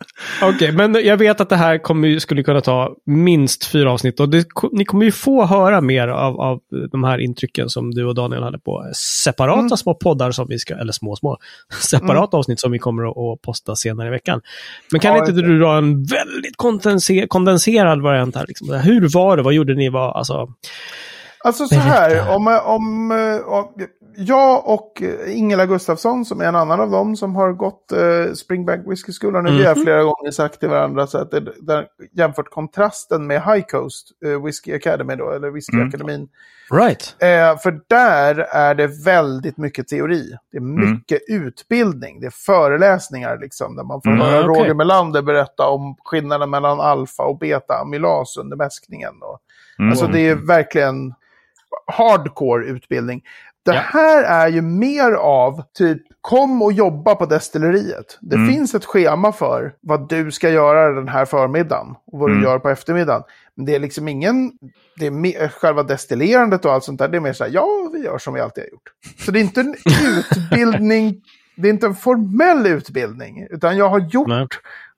[0.43, 4.29] Okej, men jag vet att det här kommer, skulle kunna ta minst fyra avsnitt och
[4.29, 6.61] det, ni kommer ju få höra mer av, av
[6.93, 8.91] de här intrycken som du och Daniel hade på
[9.25, 9.77] separata Mm.
[9.77, 11.39] små poddar som vi ska, eller små små,
[11.91, 14.41] separata avsnitt som vi kommer att, att posta senare i veckan.
[14.91, 18.45] Men kan Ja, inte du dra en väldigt kondenser, kondenserad variant här?
[18.49, 18.71] Liksom?
[18.71, 19.43] Hur var det?
[19.43, 19.89] Vad gjorde ni?
[19.89, 20.49] Vad, alltså,
[21.45, 23.11] Alltså så här, om, om,
[23.47, 23.69] om
[24.17, 28.87] jag och Ingela Gustafsson, som är en annan av dem som har gått eh, Springbank
[28.91, 29.85] Whisky School, har nu vi har Mhm.
[29.85, 34.45] flera gånger sagt till varandra så att det, där, jämfört kontrasten med High Coast eh,
[34.45, 35.89] Whisky Academy då, eller Whisky Mm.
[35.89, 36.29] Akademin.
[36.71, 37.17] right.
[37.19, 40.37] Eh, för där är det väldigt mycket teori.
[40.53, 40.91] Det är Mm.
[40.93, 42.21] mycket utbildning.
[42.21, 43.77] Det är föreläsningar liksom.
[43.77, 44.21] Där man får Mm.
[44.23, 44.63] höra okej.
[44.63, 49.15] Roger Melander berätta om skillnaden mellan alfa och beta amylas under mäskningen.
[49.23, 49.39] Och,
[49.79, 49.91] Mm.
[49.91, 51.15] Alltså det är verkligen
[51.87, 53.23] hardcore utbildning.
[53.65, 53.81] Det Ja.
[53.81, 58.19] här är ju mer av typ kom och jobba på destilleriet.
[58.21, 58.49] Det Mm.
[58.53, 62.43] finns ett schema för vad du ska göra den här förmiddagen och vad Mm.
[62.43, 63.23] du gör på eftermiddagen.
[63.55, 64.53] Men det är liksom ingen,
[64.99, 67.91] det är mer, själva destillerandet och allt sånt där, det är mer så här, ja,
[67.93, 68.93] vi gör som vi alltid har gjort.
[69.25, 69.75] Så det är inte en
[70.51, 71.15] utbildning,
[71.57, 74.47] det är inte en formell utbildning, utan jag har gjort Nej.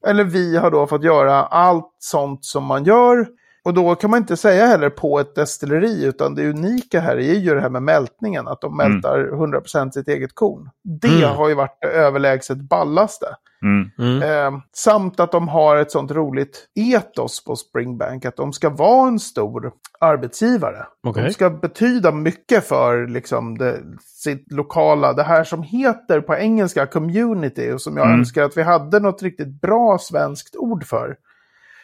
[0.06, 3.26] eller vi har då fått göra allt sånt som man gör.
[3.64, 7.34] Och då kan man inte säga heller på ett destilleri, utan det unika här är
[7.34, 10.70] ju det här med mältningen, att de mältar 100% sitt eget korn.
[11.00, 11.36] Det Mm.
[11.36, 13.26] har ju varit det överlägset ballaste.
[13.62, 13.90] Mm.
[13.98, 14.22] Mm.
[14.22, 19.08] Eh, samt att de har ett sånt roligt etos på Springbank, att de ska vara
[19.08, 20.86] en stor arbetsgivare.
[21.06, 21.24] Okej.
[21.24, 26.86] De ska betyda mycket för liksom, det, sitt lokala, det här som heter på engelska
[26.86, 28.18] community och som jag Mm.
[28.18, 31.16] önskar att vi hade något riktigt bra svenskt ord för.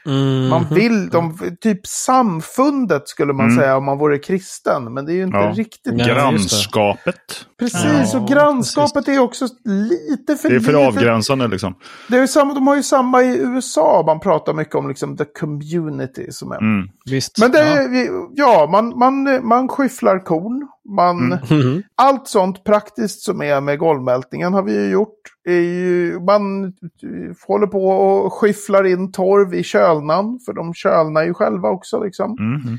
[0.06, 0.48] Mm.
[0.48, 3.58] Man vill, de, typ samfundet skulle man Mm.
[3.58, 5.52] säga om man vore kristen, men det är ju inte Ja.
[5.56, 6.14] riktigt Ja, det.
[6.14, 7.46] Grannskapet.
[7.58, 10.86] Precis, Ja, och grannskapet är också lite för Det är för litet.
[10.88, 11.74] avgränsande liksom.
[12.08, 15.24] Det är samma, de har ju samma i USA, man pratar mycket om liksom the
[15.24, 16.58] community som är.
[16.58, 16.88] Mm.
[17.10, 17.38] Visst.
[17.38, 17.64] Men det Ja.
[17.66, 20.68] är, ja, man, man, man skyfflar korn.
[20.96, 21.82] Man, Mhm.
[21.94, 25.20] Allt sånt praktiskt som är med golvmältningen har vi ju gjort.
[25.44, 26.72] Är ju, man
[27.46, 32.04] håller på och skyfflar in torv i kölnan, för de kölnar ju själva också.
[32.04, 32.36] Liksom.
[32.38, 32.78] Mm.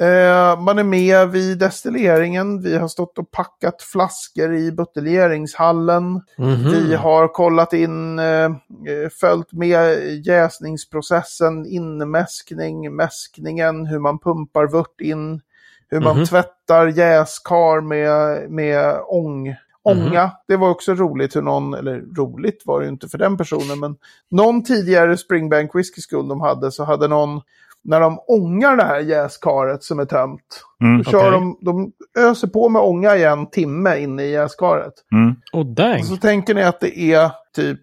[0.00, 2.62] Eh, man är med vid destilleringen.
[2.62, 6.04] Vi har stått och packat flaskor i buteljeringshallen.
[6.38, 6.70] Mhm.
[6.70, 8.50] Vi har kollat in, eh,
[9.20, 15.40] följt med jäsningsprocessen, inmäskning, mäskningen, hur man pumpar vört in,
[15.90, 16.26] hur man Mhm.
[16.26, 20.30] tvättar jäskar med, med ång, ånga.
[20.48, 23.80] Det var också roligt hur någon, eller roligt var det ju inte för den personen,
[23.80, 23.96] men
[24.30, 27.40] någon tidigare Springbank Whisky School de hade så hade någon,
[27.84, 30.98] när de ångar det här jäskaret som är tömt, Mm.
[31.02, 31.30] då kör okej.
[31.30, 34.92] de, de öser på med ånga i en timme inne i jäskaret.
[35.12, 35.36] Mm.
[35.52, 35.98] Oh.
[36.00, 37.80] Och så tänker ni att det är typ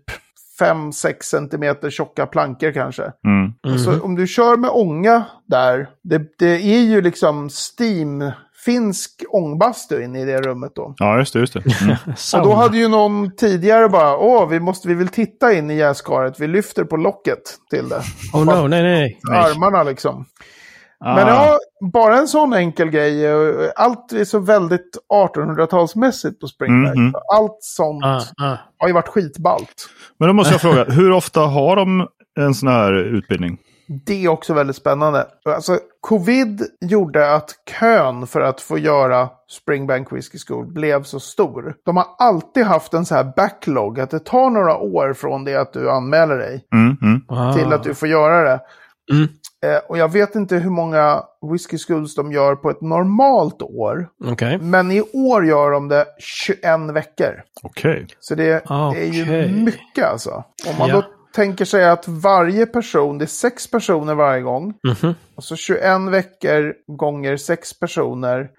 [0.62, 3.04] 5-6 centimeter tjocka plankor kanske.
[3.04, 3.54] Mm.
[3.68, 3.78] Mhm.
[3.78, 8.32] Så om du kör med ånga där, det, det är ju liksom steam,
[8.66, 10.94] finsk ångbastu inne i det rummet då.
[10.98, 11.40] Ja, just det.
[11.40, 11.64] Just det.
[11.82, 11.96] Mm.
[12.34, 15.76] Och då hade ju någon tidigare bara, åh, vi måste, vi vill titta in i
[15.76, 18.02] jäskaret, vi lyfter på locket till det.
[18.34, 19.20] Oh no, nej, nej.
[19.24, 19.40] Nej.
[19.40, 20.26] Armarna liksom.
[21.06, 21.16] Ah.
[21.16, 21.58] Men ja,
[21.94, 23.26] bara en sån enkel grej.
[23.26, 26.96] eh, Allt är så väldigt 1800-talsmässigt på Springback.
[26.96, 27.14] Mhm.
[27.34, 28.58] Allt sånt Ah, ah.
[28.78, 29.90] har ju varit skitballt.
[30.20, 32.08] Men då måste jag fråga, hur ofta har de
[32.40, 33.58] en sån här utbildning?
[34.06, 35.26] Det är också väldigt spännande.
[35.46, 41.76] Alltså, covid gjorde att kön för att få göra Springbank Whisky School blev så stor.
[41.86, 45.56] De har alltid haft en så här backlog, att det tar några år från det
[45.56, 46.98] att du anmäler dig Mm.
[47.02, 47.22] Mm.
[47.30, 47.54] Ah.
[47.54, 48.60] till att du får göra det.
[49.14, 49.28] Mm.
[49.74, 54.10] Eh, och jag vet inte hur många whisky schools de gör på ett normalt år.
[54.26, 54.58] Okej.
[54.58, 57.42] Men i år gör de det 21 veckor.
[57.64, 58.08] Okej.
[58.20, 60.44] Så det är ju mycket alltså.
[60.70, 60.96] Om man Ja.
[60.96, 61.04] då
[61.36, 64.74] tänker sig att varje person, det är sex personer varje gång.
[64.84, 65.16] Mhm.
[65.36, 68.50] Och så 21 veckor gånger sex personer.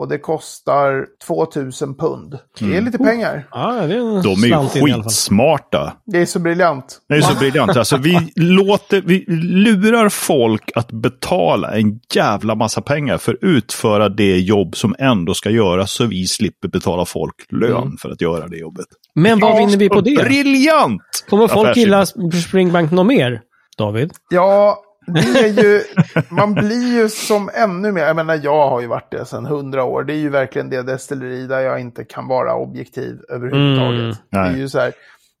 [0.00, 2.38] Och det kostar 2000 pund.
[2.60, 3.46] Det är lite pengar.
[3.50, 4.68] Ja, det är en De är ju
[5.02, 5.92] skitsmarta.
[6.06, 7.00] Det är så briljant.
[7.08, 7.76] Det är så briljant.
[7.76, 14.08] Alltså, vi, låter, vi lurar folk att betala en jävla massa pengar för att utföra
[14.08, 17.96] det jobb som ändå ska göras så vi slipper betala folk lön Mm.
[17.96, 18.86] för att göra det jobbet.
[19.14, 20.24] Men vad vinner vi på det?
[20.24, 21.02] Briljant!
[21.30, 22.06] Kommer folk gilla
[22.48, 23.40] Springbank något mer,
[23.78, 24.10] David?
[24.30, 24.82] Ja,
[25.14, 25.82] det är ju,
[26.28, 29.84] man blir ju som ännu mer, jag menar jag har ju varit det sedan hundra
[29.84, 30.04] år.
[30.04, 34.00] Det är ju verkligen det destilleri där jag inte kan vara objektiv överhuvudtaget.
[34.00, 34.92] Mm, det är ju så här,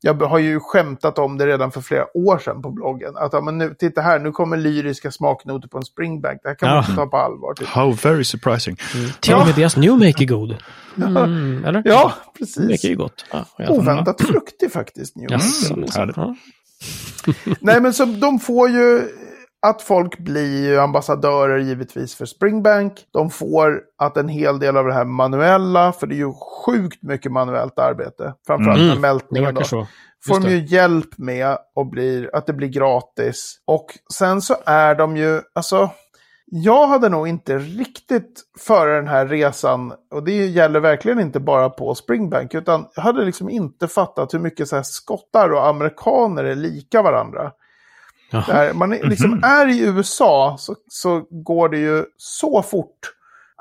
[0.02, 3.16] jag har ju skämtat om det redan för flera år sedan på bloggen.
[3.16, 6.40] Att ja, men nu, titta här, nu kommer lyriska smaknoter på en springbank.
[6.42, 6.80] Det här kan man Ja.
[6.82, 7.54] inte ta på allvar.
[7.54, 7.68] Typ.
[7.68, 8.76] How very surprising.
[9.20, 10.56] Till och med deras New Make är god.
[10.96, 11.82] Mm, eller?
[11.84, 12.84] Ja, New Make är precis.
[12.84, 13.24] ju gott.
[13.32, 13.44] Ja.
[13.68, 15.16] Oväntat fruktig faktiskt.
[15.16, 16.16] New härligt.
[16.16, 16.34] ja.
[17.60, 19.02] Nej, men så de får ju
[19.62, 23.06] att folk blir ju ambassadörer givetvis för Springbank.
[23.10, 26.32] De får att en hel del av det här manuella, för det är ju
[26.66, 29.54] sjukt mycket manuellt arbete, framförallt Mm, med mältningen.
[29.54, 29.86] Då så.
[30.26, 33.60] får de ju hjälp med och blir, att det blir gratis.
[33.66, 35.90] Och sen så är de ju, alltså,
[36.52, 41.70] jag hade nog inte riktigt före den här resan, och det gäller verkligen inte bara
[41.70, 46.44] på Springbank, utan jag hade liksom inte fattat hur mycket så här skottar och amerikaner
[46.44, 47.52] är lika varandra.
[48.30, 52.98] Där man är, liksom är i USA så, så går det ju så fort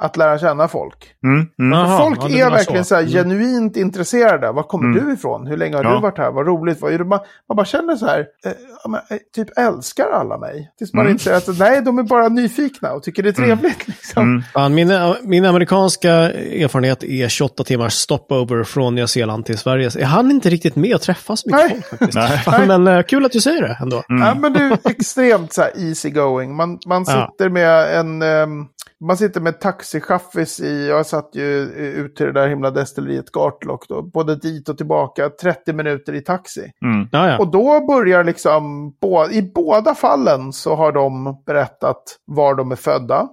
[0.01, 1.13] att lära känna folk.
[1.23, 1.97] Mm, mm.
[1.97, 3.13] Folk ja, är verkligen så här Mm.
[3.13, 4.51] genuint intresserade.
[4.51, 5.05] Var kommer Mm.
[5.07, 5.47] du ifrån?
[5.47, 5.95] Hur länge har Ja.
[5.95, 6.31] du varit här?
[6.31, 6.81] Vad roligt.
[6.81, 7.03] Vad är det?
[7.05, 8.51] Man, man bara känner så här, eh,
[8.87, 10.71] men, eh, typ älskar alla mig.
[10.77, 11.13] Tills man Mm.
[11.13, 13.87] inser att nej, de är bara nyfikna och tycker det är trevligt.
[13.87, 14.43] Liksom.
[14.55, 14.75] Mm.
[14.75, 19.89] Min, min amerikanska erfarenhet är 28 timmars stopover från Nya Zeeland till Sverige.
[19.99, 21.69] Jag hann inte riktigt med att träffa så mycket Nej.
[21.69, 22.13] folk faktiskt.
[22.13, 22.37] Nej.
[22.37, 24.03] Fan, Men eh, kul att du säger det ändå.
[24.07, 26.55] Ja, men det är extremt så här easy going.
[26.55, 27.31] Man, man Ja.
[27.31, 28.21] sitter med en...
[28.21, 28.65] ehm,
[29.01, 31.45] man sitter med taxichaffis i, jag satt ju
[31.77, 36.21] ut till det där himla destilleriet Gartlock då, både dit och tillbaka, 30 minuter i
[36.21, 36.71] taxi.
[36.85, 37.07] Mm.
[37.11, 37.37] Ja, ja.
[37.39, 42.75] Och då börjar liksom, bå- i båda fallen så har de berättat var de är
[42.75, 43.27] födda.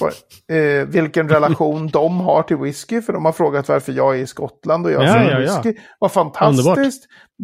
[0.00, 0.12] Vad-
[0.52, 4.26] Eh, vilken relation de har till whisky, för de har frågat varför jag är i
[4.26, 5.62] Skottland och jag Ja, säger ja, ja.
[5.62, 5.80] whisky.
[5.98, 6.66] Vad fantastiskt.
[6.68, 6.94] Underbart.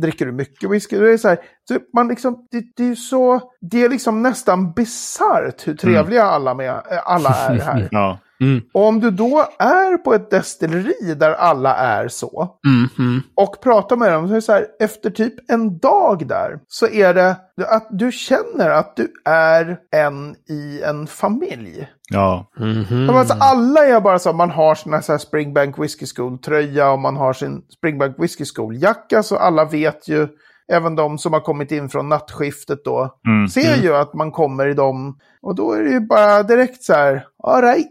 [0.01, 0.99] Dricker du mycket whisky?
[0.99, 4.73] Det är, så här, så man liksom, det, det är så, det är liksom nästan
[4.73, 7.89] bisarrt hur trevliga alla, med, eh, alla är här.
[7.93, 8.19] Ja.
[8.41, 8.63] Mm.
[8.75, 12.59] Om du då är på ett destilleri där alla är så,
[12.99, 16.59] Mm, och pratar med dem, så är det så här, efter typ en dag där,
[16.69, 21.89] så är det att du känner att du är en i en familj.
[22.11, 22.51] Ja.
[22.59, 23.11] Mhm.
[23.11, 27.17] Alltså, alla är bara så, man har sina så här Springbank Whiskey School-tröja och man
[27.17, 30.29] har sin Springbank Whiskey School-jacka, så alla vet ju,
[30.73, 33.49] även de som har kommit in från nattskiftet då, Mm.
[33.49, 35.19] ser ju att man kommer i dem.
[35.43, 37.87] Och då är det ju bara direkt så här, all right,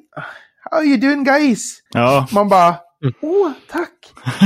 [0.71, 1.79] how you doing guys?
[1.93, 2.27] Ja.
[2.33, 2.75] Man bara,
[3.21, 3.89] åh, tack,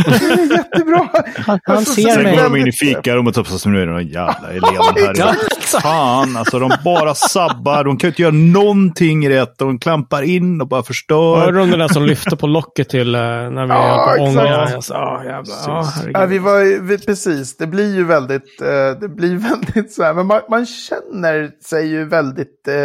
[0.05, 1.09] det är jättebra.
[1.37, 2.35] Han, han Alltså, ser så- Sen mig.
[2.35, 4.63] går de in i fikarummet och så nu är det någon jävla elev
[4.95, 5.13] här.
[5.17, 5.33] Ja,
[5.81, 7.83] Fan, alltså de bara sabbar.
[7.83, 9.57] De kan ju inte göra någonting rätt.
[9.57, 11.39] De klampar in och bara förstör.
[11.39, 14.23] Hörde de det där som lyfte på locket till eh, när vi Ja, är på
[14.23, 14.45] exakt.
[14.47, 14.69] ånga?
[14.71, 15.85] Jag sa, ah, jävlar.
[16.13, 20.13] Ja, vi var, vi, precis, det blir ju väldigt, eh, det blir väldigt så här,
[20.13, 22.75] men man, man känner sig ju väldigt eh,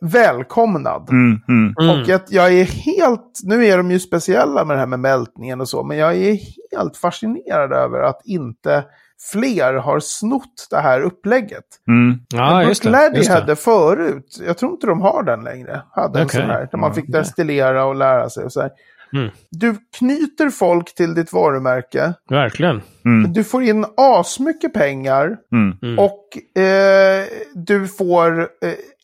[0.00, 1.10] välkomnad.
[1.10, 1.74] Mm, mm.
[1.80, 2.00] Mm.
[2.00, 5.60] Och att jag är helt, nu är de ju speciella med det här med mältningen
[5.60, 6.38] och så, men jag är
[6.76, 8.84] helt fascinerad över att inte
[9.32, 11.64] fler har snott det här upplägget.
[11.88, 12.18] Mm.
[12.28, 12.90] Ja, just det.
[13.28, 16.40] hade förut, jag tror inte de har den längre, hade en Okej.
[16.40, 18.70] sån här, där man fick destillera och lära sig och så här.
[19.16, 19.30] Mm.
[19.50, 22.82] Du knyter folk till ditt varumärke, Verkligen.
[23.04, 23.32] Mm.
[23.32, 25.78] du får in asmycket pengar Mm.
[25.82, 25.98] Mm.
[25.98, 27.24] och eh,
[27.54, 28.46] du får, eh,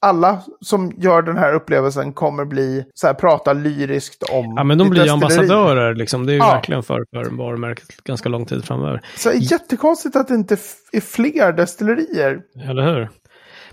[0.00, 4.78] alla som gör den här upplevelsen kommer bli, så här, prata lyriskt om Ja, men
[4.78, 6.26] de blir ambassadörer liksom.
[6.26, 6.52] Det är ju Ja.
[6.54, 9.00] verkligen för, för varumärket ganska lång tid framöver.
[9.16, 10.56] Så det är jättekonstigt att det inte
[10.92, 12.40] är fler destillerier.
[12.68, 13.08] Eller hur?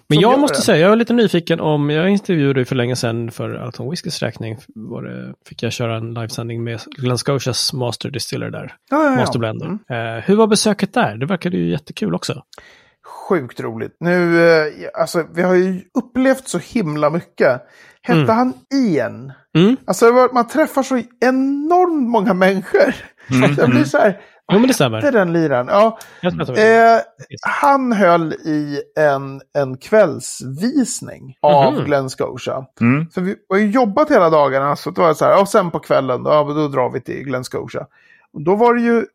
[0.09, 0.61] Men jag måste det.
[0.61, 4.19] säga, jag är lite nyfiken om, jag intervjuade dig för länge sedan för Alton Whiskys
[4.21, 4.57] räkning.
[4.75, 8.73] Var det, fick jag köra en livesändning med Glen Scotias Master Distiller där.
[8.89, 9.15] Ja, ja, ja.
[9.15, 9.65] Master Blender.
[9.65, 10.17] Mm.
[10.17, 11.15] Eh, hur var besöket där?
[11.17, 12.43] Det verkade ju jättekul också.
[13.29, 13.97] Sjukt roligt.
[13.99, 17.61] Nu, eh, alltså vi har ju upplevt så himla mycket.
[18.01, 18.35] Hette Mm.
[18.35, 19.31] han Ian?
[19.57, 19.77] Mm.
[19.87, 22.95] Alltså man träffar så enormt många människor.
[23.31, 24.19] Mm, Så jag blir så här,
[24.51, 25.11] Jo, men det det är stämmer.
[25.11, 25.67] den liran.
[25.67, 26.99] Ja, Eh,
[27.41, 31.85] han höll i en, en kvällsvisning av Mhm.
[31.85, 32.65] Glen Scotia.
[32.81, 33.09] Mm.
[33.11, 35.79] Så vi har ju jobbat hela dagarna, så det var så här, och sen på
[35.79, 37.85] kvällen, då, då drar vi till Glen Scotia.
[38.33, 39.05] Och då var det ju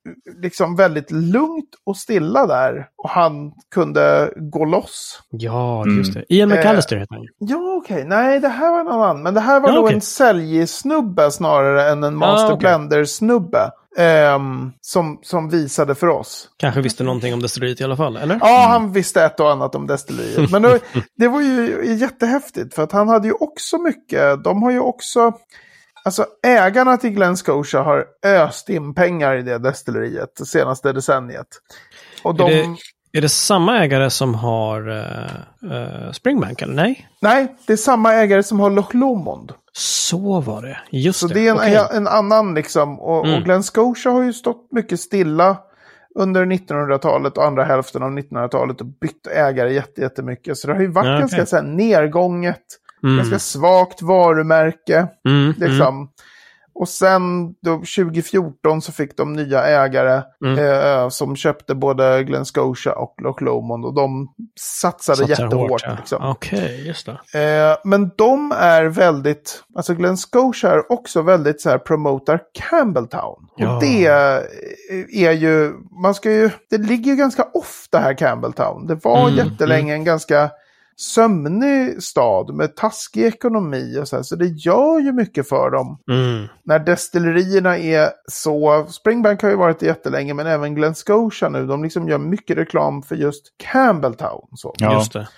[0.43, 2.87] liksom väldigt lugnt och stilla där.
[2.97, 5.21] Och han kunde gå loss.
[5.31, 5.99] Ja, Mm.
[5.99, 6.25] just det.
[6.29, 7.27] Ian McAllister heter han.
[7.39, 8.05] Ja, okej.
[8.05, 9.23] Nej, det här var en annan.
[9.23, 9.95] Men det här var Ja, nog okej.
[9.95, 12.59] en säljsnubbe snarare än en Master okej.
[12.59, 13.71] Blender-snubbe.
[13.97, 16.49] Ehm, som, som visade för oss.
[16.57, 18.39] Kanske visste någonting om destilleriet i alla fall, eller?
[18.41, 20.51] Ja, han visste ett och annat om destilleriet.
[20.53, 20.81] Men det,
[21.17, 25.33] det var ju jättehäftigt för att han hade ju också mycket, de har ju också,
[26.05, 31.49] alltså ägarna till Glen Scotia har öst in pengar i det destilleriet det senaste decenniet.
[32.23, 32.77] Och de, Är det-
[33.17, 37.09] Är det samma ägare som har uh, Springbank, eller nej?
[37.21, 39.53] nej, det är samma ägare som har Loch Lomond.
[39.73, 40.79] Så var det.
[40.91, 41.35] Just Så det.
[41.35, 41.97] det är en, Okej.
[41.97, 43.39] en annan liksom, och, Mm.
[43.39, 45.57] och Glen Scotia har ju stått mycket stilla
[46.15, 50.57] under 1900-talet och andra hälften av 1900-talet och bytt ägare jätte- jättemycket.
[50.59, 51.19] Så det har ju varit okej.
[51.21, 52.63] ganska så här, nedgånget.
[53.03, 53.17] Mm.
[53.17, 55.07] ganska svagt varumärke.
[55.29, 56.09] Mm, mm.
[56.75, 60.59] Och sen då, 2014 så fick de nya ägare Mm.
[60.59, 63.85] eh, som köpte både Glen Scotia och Loch Lomond.
[63.85, 64.29] Och de
[64.61, 65.83] satsade Satsar jättehårt.
[65.85, 65.97] ja.
[65.99, 66.31] liksom.
[66.31, 67.41] Okej, just det.
[67.71, 73.47] Eh, men de är väldigt, alltså Glen Scotia är också väldigt så här promotar Campbelltown.
[73.57, 73.75] Ja.
[73.77, 74.07] Och det
[75.27, 75.73] är ju,
[76.03, 78.87] man ska ju, det ligger ju ganska ofta här Campbelltown.
[78.87, 80.51] Det var Mm, jättelänge en ganska
[80.97, 84.23] sömnig stad med taskig ekonomi och så här.
[84.23, 85.99] Så det gör ju mycket för dem.
[86.11, 86.47] Mm.
[86.65, 91.67] När destillerierna är så, Springbank har ju varit det jättelänge men även Glen Scotia nu,
[91.67, 93.43] de liksom gör mycket reklam för just
[93.73, 94.49] Campbelltown.
[94.55, 94.75] Så.
[94.79, 94.95] Ja.
[94.99, 95.29] Just det.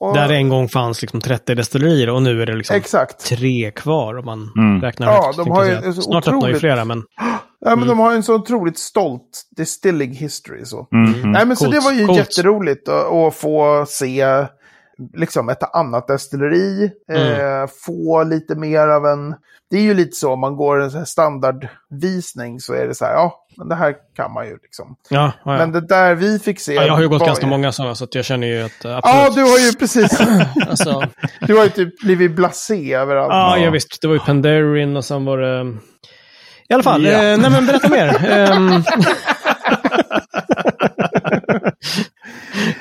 [0.00, 3.24] Och, Där det en gång fanns liksom 30 destillerier och nu är det liksom Exakt.
[3.26, 4.80] tre kvar om man Mm.
[4.82, 5.36] räknar Ja, högt.
[5.38, 7.02] de har ju Snart öppnar ju otroligt- flera, men
[7.60, 7.78] Ja, Mm.
[7.78, 10.64] men de har en så otroligt stolt distilling history.
[10.64, 10.88] Så.
[10.92, 11.32] Mm.
[11.32, 12.18] Nej, men så det var ju coolt.
[12.18, 14.24] jätteroligt att, att få se
[15.14, 16.90] liksom ett annat destilleri.
[17.12, 17.62] Mm.
[17.62, 19.34] Eh, få lite mer av en...
[19.70, 23.12] Det är ju lite så, om man går en standardvisning så är det så här,
[23.12, 24.96] ja, men det här kan man ju liksom.
[25.08, 25.58] ja, ja, ja.
[25.58, 26.74] Men det där vi fick se...
[26.74, 29.02] ja, jag har ju gått ganska många sådana, så att jag känner ju att absolut.
[29.04, 30.20] Ja, du har ju precis...
[30.68, 31.02] alltså,
[31.40, 33.32] du har ju typ blivit blasé överallt.
[33.32, 34.02] ja, jag visst.
[34.02, 35.76] Det var ju Penderin och sen var det...
[36.70, 37.12] I alla fall, Ja.
[37.12, 38.26] eh, nej men berätta mer.
[38.30, 38.82] Ehm.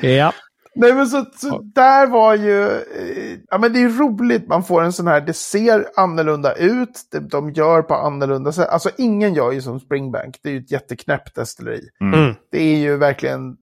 [0.17, 0.33] ja.
[0.79, 4.83] Nej men så, så där var ju, eh, ja men det är roligt, man får
[4.83, 8.69] en sån här, det ser annorlunda ut, de, de gör på annorlunda sätt.
[8.69, 11.89] Alltså ingen gör ju som Springbank, det är ju ett jätteknäppt destilleri.
[12.01, 12.35] Mm.
[12.51, 13.57] Det är ju verkligen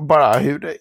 [0.00, 0.76] bara hur det,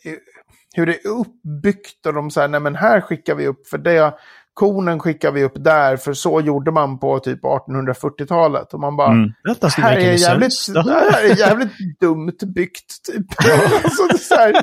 [0.76, 4.14] hur det är uppbyggt och de säger, nej men här skickar vi upp för det,
[4.60, 8.74] konen skickar vi upp där, för så gjorde man på typ 1840-talet.
[8.74, 9.34] Och man bara, Mm.
[9.43, 13.05] Detta det här, är jävligt, det här är jävligt dumt byggt.
[13.12, 13.26] Typ.
[13.84, 14.55] alltså, det är så här,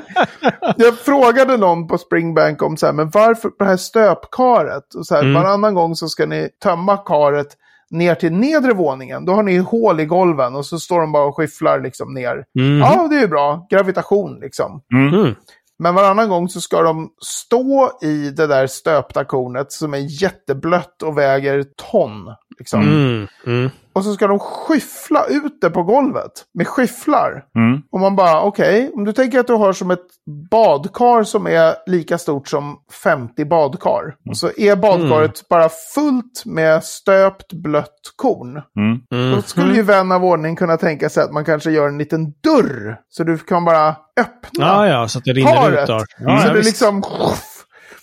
[0.77, 4.95] jag frågade någon på Springbank om så här, men varför på det här stöpkaret?
[4.95, 5.33] Och så här, Mm.
[5.33, 7.47] Varannan gång så ska ni tömma karet
[7.89, 9.25] ner till nedre våningen.
[9.25, 12.45] Då har ni hål i golven och så står de bara och skifflar liksom ner.
[12.59, 12.77] Mm.
[12.79, 13.67] Ja, det är ju bra.
[13.69, 14.81] Gravitation liksom.
[14.93, 15.35] Mm.
[15.79, 21.03] Men varannan gång så ska de stå i det där stöpta kornet som är jätteblött
[21.03, 22.35] och väger ton.
[22.59, 22.81] Liksom.
[22.81, 23.27] Mm.
[23.45, 23.69] Mm.
[23.97, 27.43] Och så ska de skyffla ut det på golvet med skyfflar.
[27.55, 27.81] Mm.
[27.91, 30.05] Och man bara, okej, om du tänker att du har som ett
[30.51, 34.15] badkar som är lika stort som 50 badkar.
[34.29, 38.61] Och så är badkaret bara fullt med stöpt blött korn.
[38.77, 38.99] Mm.
[39.11, 39.35] Mm.
[39.35, 42.25] Då skulle ju vän av ordning kunna tänka sig att man kanske gör en liten
[42.43, 42.97] dörr.
[43.09, 43.87] Så du kan bara
[44.19, 45.79] öppna Ja, ja, så att det rinner karet.
[45.81, 45.99] ut där.
[45.99, 46.69] så Ja, ja, det visst.
[46.69, 47.03] liksom...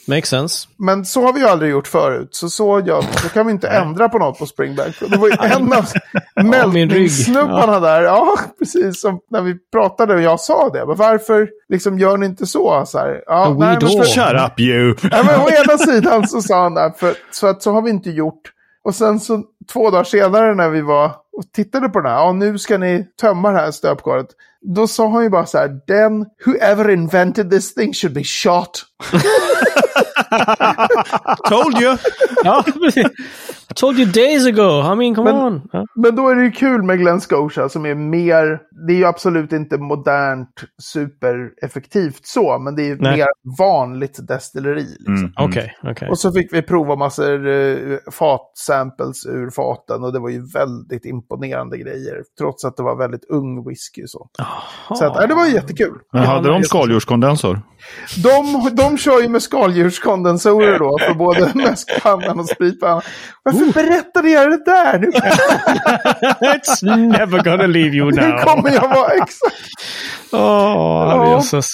[0.06, 0.68] Makes sense.
[0.76, 2.28] Men så har vi ju aldrig gjort förut.
[2.32, 3.02] Så så gör.
[3.02, 5.00] Så kan vi inte ändra på något på Springback.
[5.00, 5.84] Det var ju en av
[6.44, 8.02] mältningssnubbarna där.
[8.02, 9.00] Ja, precis.
[9.00, 10.86] Som när vi pratade och jag sa det.
[10.86, 12.84] Men varför liksom gör ni inte så?
[12.86, 14.94] så här, ja, we nej, för, Shut up you!
[15.10, 17.90] ja, men å ena sidan så sa han där, för, så att så har vi
[17.90, 18.50] inte gjort.
[18.84, 19.42] Och sen så
[19.72, 23.06] två dagar senare när vi var och tittade på den här, ja nu ska ni
[23.20, 24.26] tömma det här stöpkaret.
[24.74, 28.84] Då sa han ju bara så här, den, whoever invented this thing should be shot.
[31.48, 31.96] Told you!
[32.44, 33.06] Ja, precis.
[33.74, 34.92] Told you days ago.
[34.92, 35.68] I mean, come Men- on.
[35.72, 35.84] Ja.
[35.94, 39.04] Men då är det ju kul med Glen Scotia som är mer, det är ju
[39.04, 40.48] absolut inte modernt
[40.82, 43.16] supereffektivt så, men det är ju Nej.
[43.16, 43.26] mer
[43.58, 44.86] vanligt destilleri.
[44.98, 45.16] Liksom.
[45.16, 45.32] Mm.
[45.36, 46.08] Okej, okej.
[46.08, 51.04] Och så fick vi prova massor uh, fatsamples ur faten och det var ju väldigt
[51.04, 52.22] imponerande grejer.
[52.38, 54.28] Trots att det var väldigt ung whisky så.
[54.98, 55.98] Så att, äh, det var jättekul.
[56.12, 57.60] Men hade de skaldjurskondensor?
[58.22, 59.42] De, de kör ju med
[60.24, 63.02] skaldjurskondensorer då för både mäskpannan och spritpannan.
[63.42, 64.98] Varför berättade jag det där?
[64.98, 65.10] Nu,
[66.48, 68.38] It's never gonna leave you nu now.
[68.38, 69.54] kommer jag vara exakt.
[70.32, 71.32] Åh, Ja.
[71.36, 71.66] jösses.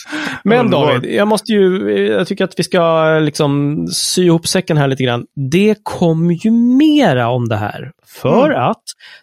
[0.45, 0.71] Men.
[0.71, 5.03] David, jag måste ju, jag tycker att vi ska liksom sy ihop säcken här lite
[5.05, 5.27] grann.
[5.51, 7.93] Det kommer ju mera om det här.
[8.23, 8.83] För att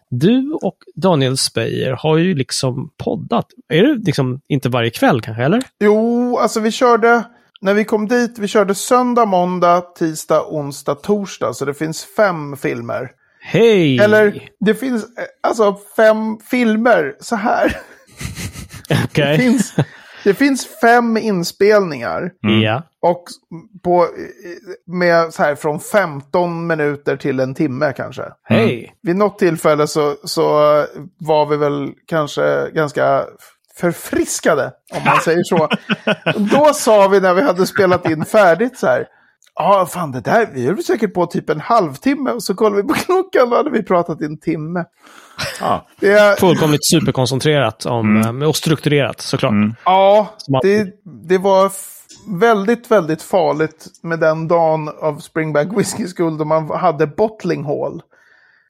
[0.09, 3.45] du och Daniel Speyer har ju liksom poddat.
[3.73, 5.61] Är det liksom inte varje kväll kanske, eller?
[5.83, 7.23] Jo, alltså vi körde,
[7.61, 11.53] när vi kom dit, vi körde söndag, måndag, tisdag, onsdag, torsdag.
[11.53, 13.11] Så det finns fem filmer.
[13.41, 13.99] Hej!
[13.99, 15.05] Eller, det finns
[15.43, 17.77] alltså fem filmer så här.
[19.05, 19.37] Okej.
[19.37, 19.75] Det, finns,
[20.23, 22.31] det finns fem inspelningar.
[22.63, 22.83] Ja.
[23.01, 23.23] Och
[23.83, 24.07] på,
[24.87, 28.23] med så här från 15 minuter till en timme kanske.
[28.43, 28.93] Hej!
[29.01, 30.43] Vid något tillfälle så, så
[31.19, 33.25] var vi väl kanske ganska
[33.79, 35.67] förfriskade, om man säger så.
[36.55, 39.05] Då sa vi när vi hade spelat in färdigt så här.
[39.55, 42.31] Ja, fan det där, vi höll säkert på typ en halvtimme.
[42.31, 44.85] Och så kollade vi på klockan och hade vi pratat i en timme.
[45.61, 45.85] Ja.
[45.99, 49.53] Det, är- Fullkomligt superkoncentrerat om, eh, och strukturerat såklart.
[49.85, 50.87] ja, Som att- det,
[51.27, 51.71] det var
[52.39, 58.01] väldigt, väldigt farligt med den dagen av Springbank Whisky School då man hade bottling hall.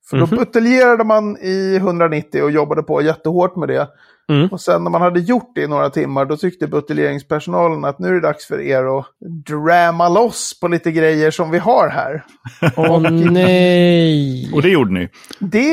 [0.10, 0.36] För då Mhm.
[0.36, 3.88] buteljerade man i 190 och jobbade på jättehårt med det.
[4.30, 4.47] Mm.
[4.47, 8.07] Och sen när man hade gjort det i några timmar då tyckte buteljeringspersonalen att nu
[8.07, 9.05] är det dags för er att
[9.45, 12.23] dramma loss på lite grejer som vi har här.
[12.78, 12.99] Åh
[13.32, 14.51] nej!
[14.53, 15.09] Och det gjorde ni.
[15.39, 15.69] Det,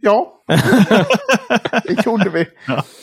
[0.00, 0.36] ja.
[1.84, 2.46] det gjorde vi.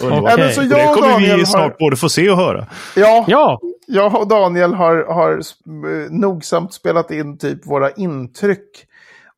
[0.01, 2.67] Nej, men så det jag och kommer vi snart har, både få se och höra.
[2.95, 8.87] ja, Ja, jag och Daniel har, har eh, nogsamt spelat in typ våra intryck.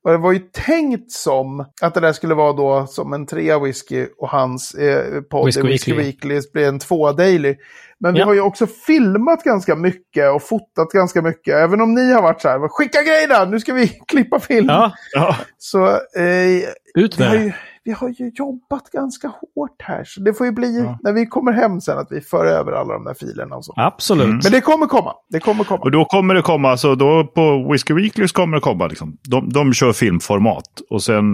[0.04, 3.58] Och det var ju tänkt som att det där skulle vara då som en trea
[3.58, 6.04] whisky och hans eh, podd Whisky Whisky, Weekly.
[6.34, 7.56] Weekly blir en två daily.
[8.00, 8.26] Men vi Ja.
[8.26, 11.54] har ju också filmat ganska mycket och fotat ganska mycket.
[11.54, 14.66] Även om ni har varit så här, skicka grejerna, nu ska vi klippa film.
[14.68, 14.92] ja.
[15.14, 15.36] Ja.
[15.58, 17.54] Så eh, Ut vi, med det.
[17.84, 20.04] Vi har ju jobbat ganska hårt här.
[20.04, 20.98] Så det får ju bli, Ja.
[21.02, 23.72] när vi kommer hem sen, att vi för över alla de där filerna och så.
[23.76, 24.24] Absolut.
[24.24, 24.40] Mm.
[24.42, 25.12] Men det kommer komma.
[25.30, 25.80] Det kommer komma.
[25.80, 29.16] Och då kommer det komma, alltså då på Whiskey Weekly kommer det komma liksom.
[29.28, 31.24] De, de kör filmformat och sen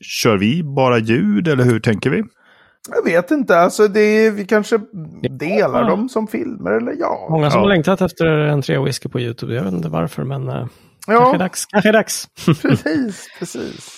[0.00, 2.24] kör vi bara ljud eller hur tänker vi?
[2.96, 4.78] Jag vet inte, alltså det är, vi kanske
[5.38, 5.88] delar Ja.
[5.88, 7.26] dem som filmer eller ja.
[7.30, 7.64] Många som Ja.
[7.64, 9.54] har längtat efter en tre whisky på YouTube.
[9.54, 10.54] Jag vet inte varför, men eh,
[11.06, 11.66] kanske är Ja, dags.
[11.66, 12.28] Kanske är dags.
[12.62, 13.97] precis, precis.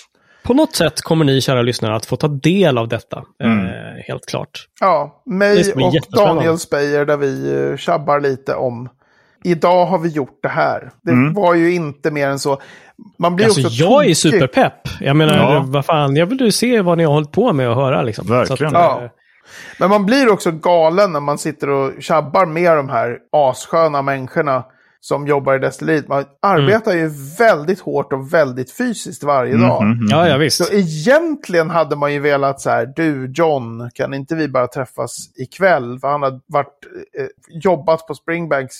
[0.51, 3.23] På något sätt kommer ni, kära lyssnare, att få ta del av detta.
[3.43, 3.65] Mm.
[3.65, 3.71] Eh,
[4.07, 4.67] helt klart.
[4.79, 5.93] Ja, mig och.
[6.11, 8.89] Daniel Speyer där vi uh, tjabbar lite om
[9.43, 10.91] Idag har vi gjort det här.
[11.01, 11.33] Det Mm.
[11.33, 12.61] var ju inte mer än så.
[13.19, 14.17] Man blir Alltså, också jag är tokig.
[14.17, 14.73] superpepp.
[14.99, 15.63] Jag menar, Ja.
[15.67, 18.01] vad fan, jag vill ju se vad ni har hållit på med och höra.
[18.01, 18.27] Liksom.
[18.27, 18.71] Verkligen.
[18.71, 19.03] Så att, Ja.
[19.03, 19.09] eh,
[19.79, 24.63] Men man blir också galen när man sitter och tjabbar med de här assköna människorna
[25.03, 26.07] som jobbar i destillat.
[26.07, 29.83] Man arbetar ju väldigt hårt och väldigt fysiskt varje dag.
[29.83, 30.07] Mhm.
[30.09, 30.65] ja, ja, visst.
[30.65, 35.29] Så egentligen hade man ju velat så här, du John, kan inte vi bara träffas
[35.35, 35.99] ikväll?
[35.99, 36.85] För han har varit,
[37.19, 38.75] eh, jobbat på Springbanks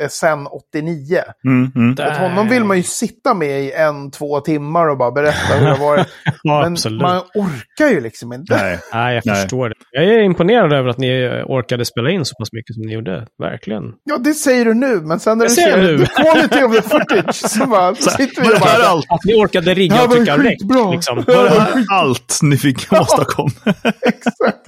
[0.00, 1.22] eh, sedan 89.
[1.44, 1.96] Mm, mm.
[1.98, 5.66] Att honom vill man ju sitta med i en, två timmar och bara berätta hur
[5.66, 6.08] det har varit.
[6.42, 7.02] ja, Men absolut.
[7.02, 8.56] man orkar ju liksom inte.
[8.56, 8.78] Nej.
[8.92, 9.34] Nej, jag Nej.
[9.42, 9.74] förstår det.
[9.90, 13.26] Jag är imponerad över att ni orkade spela in så pass mycket som ni gjorde.
[13.38, 13.82] Verkligen.
[14.04, 15.98] Ja, det säger du nu, men sen när Jag du säger ser nu.
[15.98, 18.86] the quality of the footage så bara så sitter vi Var och bara...
[18.88, 20.90] allt, Att ni orkade här och var ju trycka skitbra.
[20.92, 21.16] Liksom.
[21.26, 23.50] var det här allt ni fick åstadkomma?
[24.02, 24.66] Exakt.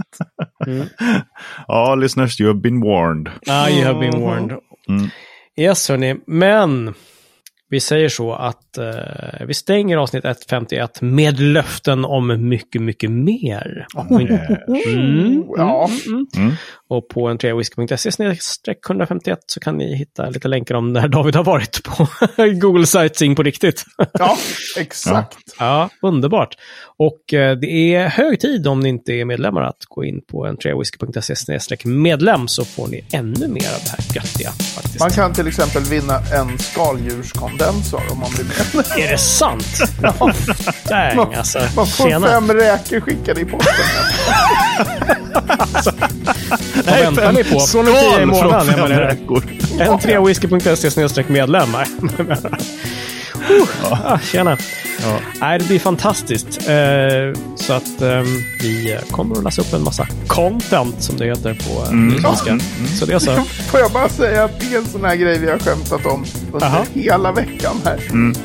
[1.69, 3.29] ja, listeners, you have been warned.
[3.49, 4.53] Ah, you have been warned.
[4.89, 5.11] Mm.
[5.57, 6.17] Yes, hörni.
[6.27, 6.95] Men
[7.73, 13.87] vi säger så att eh, vi stänger avsnitt 151 med löften om mycket, mycket mer.
[14.87, 15.45] Mm.
[15.57, 15.91] Ja.
[16.37, 16.53] Mm.
[16.93, 18.11] Och på en whisky.se
[18.87, 22.07] 151 så kan ni hitta lite länkar om när David har varit på
[22.61, 23.85] Google Sightseeing på riktigt.
[24.13, 24.39] ja,
[24.77, 25.39] exakt.
[25.59, 26.55] Ja, underbart.
[26.99, 30.47] Och eh, det är hög tid om ni inte är medlemmar att gå in på
[30.47, 34.51] en whisky.se medlem så får ni ännu mer av det här göttiga.
[34.51, 35.01] Faktiskt.
[35.01, 39.07] Man kan till exempel vinna en skaldjurskondensor om man blir med.
[39.07, 39.79] Är det sant?
[40.03, 40.33] Ja,
[40.89, 41.59] Dang, alltså.
[41.77, 42.27] man får Tjena.
[42.27, 43.85] fem räkor skickade i posten.
[46.87, 47.61] Vad väntar ni på?
[47.61, 48.75] Från månaden.
[48.79, 49.45] Jag menar, veckor.
[49.81, 51.69] en trewhisky.se medlem.
[53.37, 54.59] Uh, ah, tjena.
[55.03, 55.19] Ja.
[55.41, 56.69] Nej, det blir fantastiskt.
[56.69, 58.21] Eh, så att eh,
[58.61, 62.09] vi kommer att läsa upp en massa content som det heter på mm.
[62.09, 62.59] nysvenska.
[62.99, 63.35] Så det är så.
[63.71, 66.25] Får jag bara säga att det är en sån här grej vi har skämtat om
[66.53, 66.85] under Aha.
[66.93, 68.01] hela veckan här.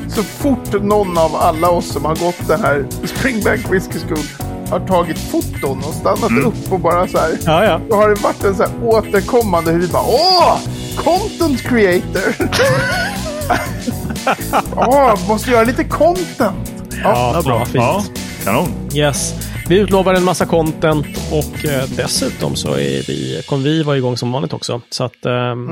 [0.08, 4.80] Så fort någon av alla oss som har gått den här Springbank Whisky School har
[4.80, 7.38] tagit foton och stannat upp och bara så här.
[7.44, 7.80] Ja, ja.
[7.90, 10.58] Då har det varit en så här återkommande hur vi bara åh!
[10.96, 12.34] Content creator!
[14.76, 16.72] Åh, måste göra lite content!
[17.02, 17.64] Ja, Ja, bra.
[17.64, 17.74] fint.
[17.74, 18.02] Ja,
[18.44, 18.68] kanon.
[18.94, 19.34] Yes.
[19.68, 24.16] Vi utlovar en massa content och eh, dessutom så är vi, kommer vi vara igång
[24.16, 24.80] som vanligt också.
[24.90, 25.68] Så att ehm,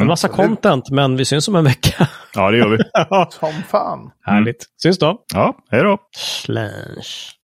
[0.00, 2.08] en massa content, men vi syns om en vecka.
[2.34, 2.78] Ja, det gör vi.
[3.40, 3.98] Som fan.
[4.26, 4.66] Härligt.
[4.82, 5.16] Syns då.
[5.34, 5.98] Ja, hej då.
[6.16, 7.30] Slash.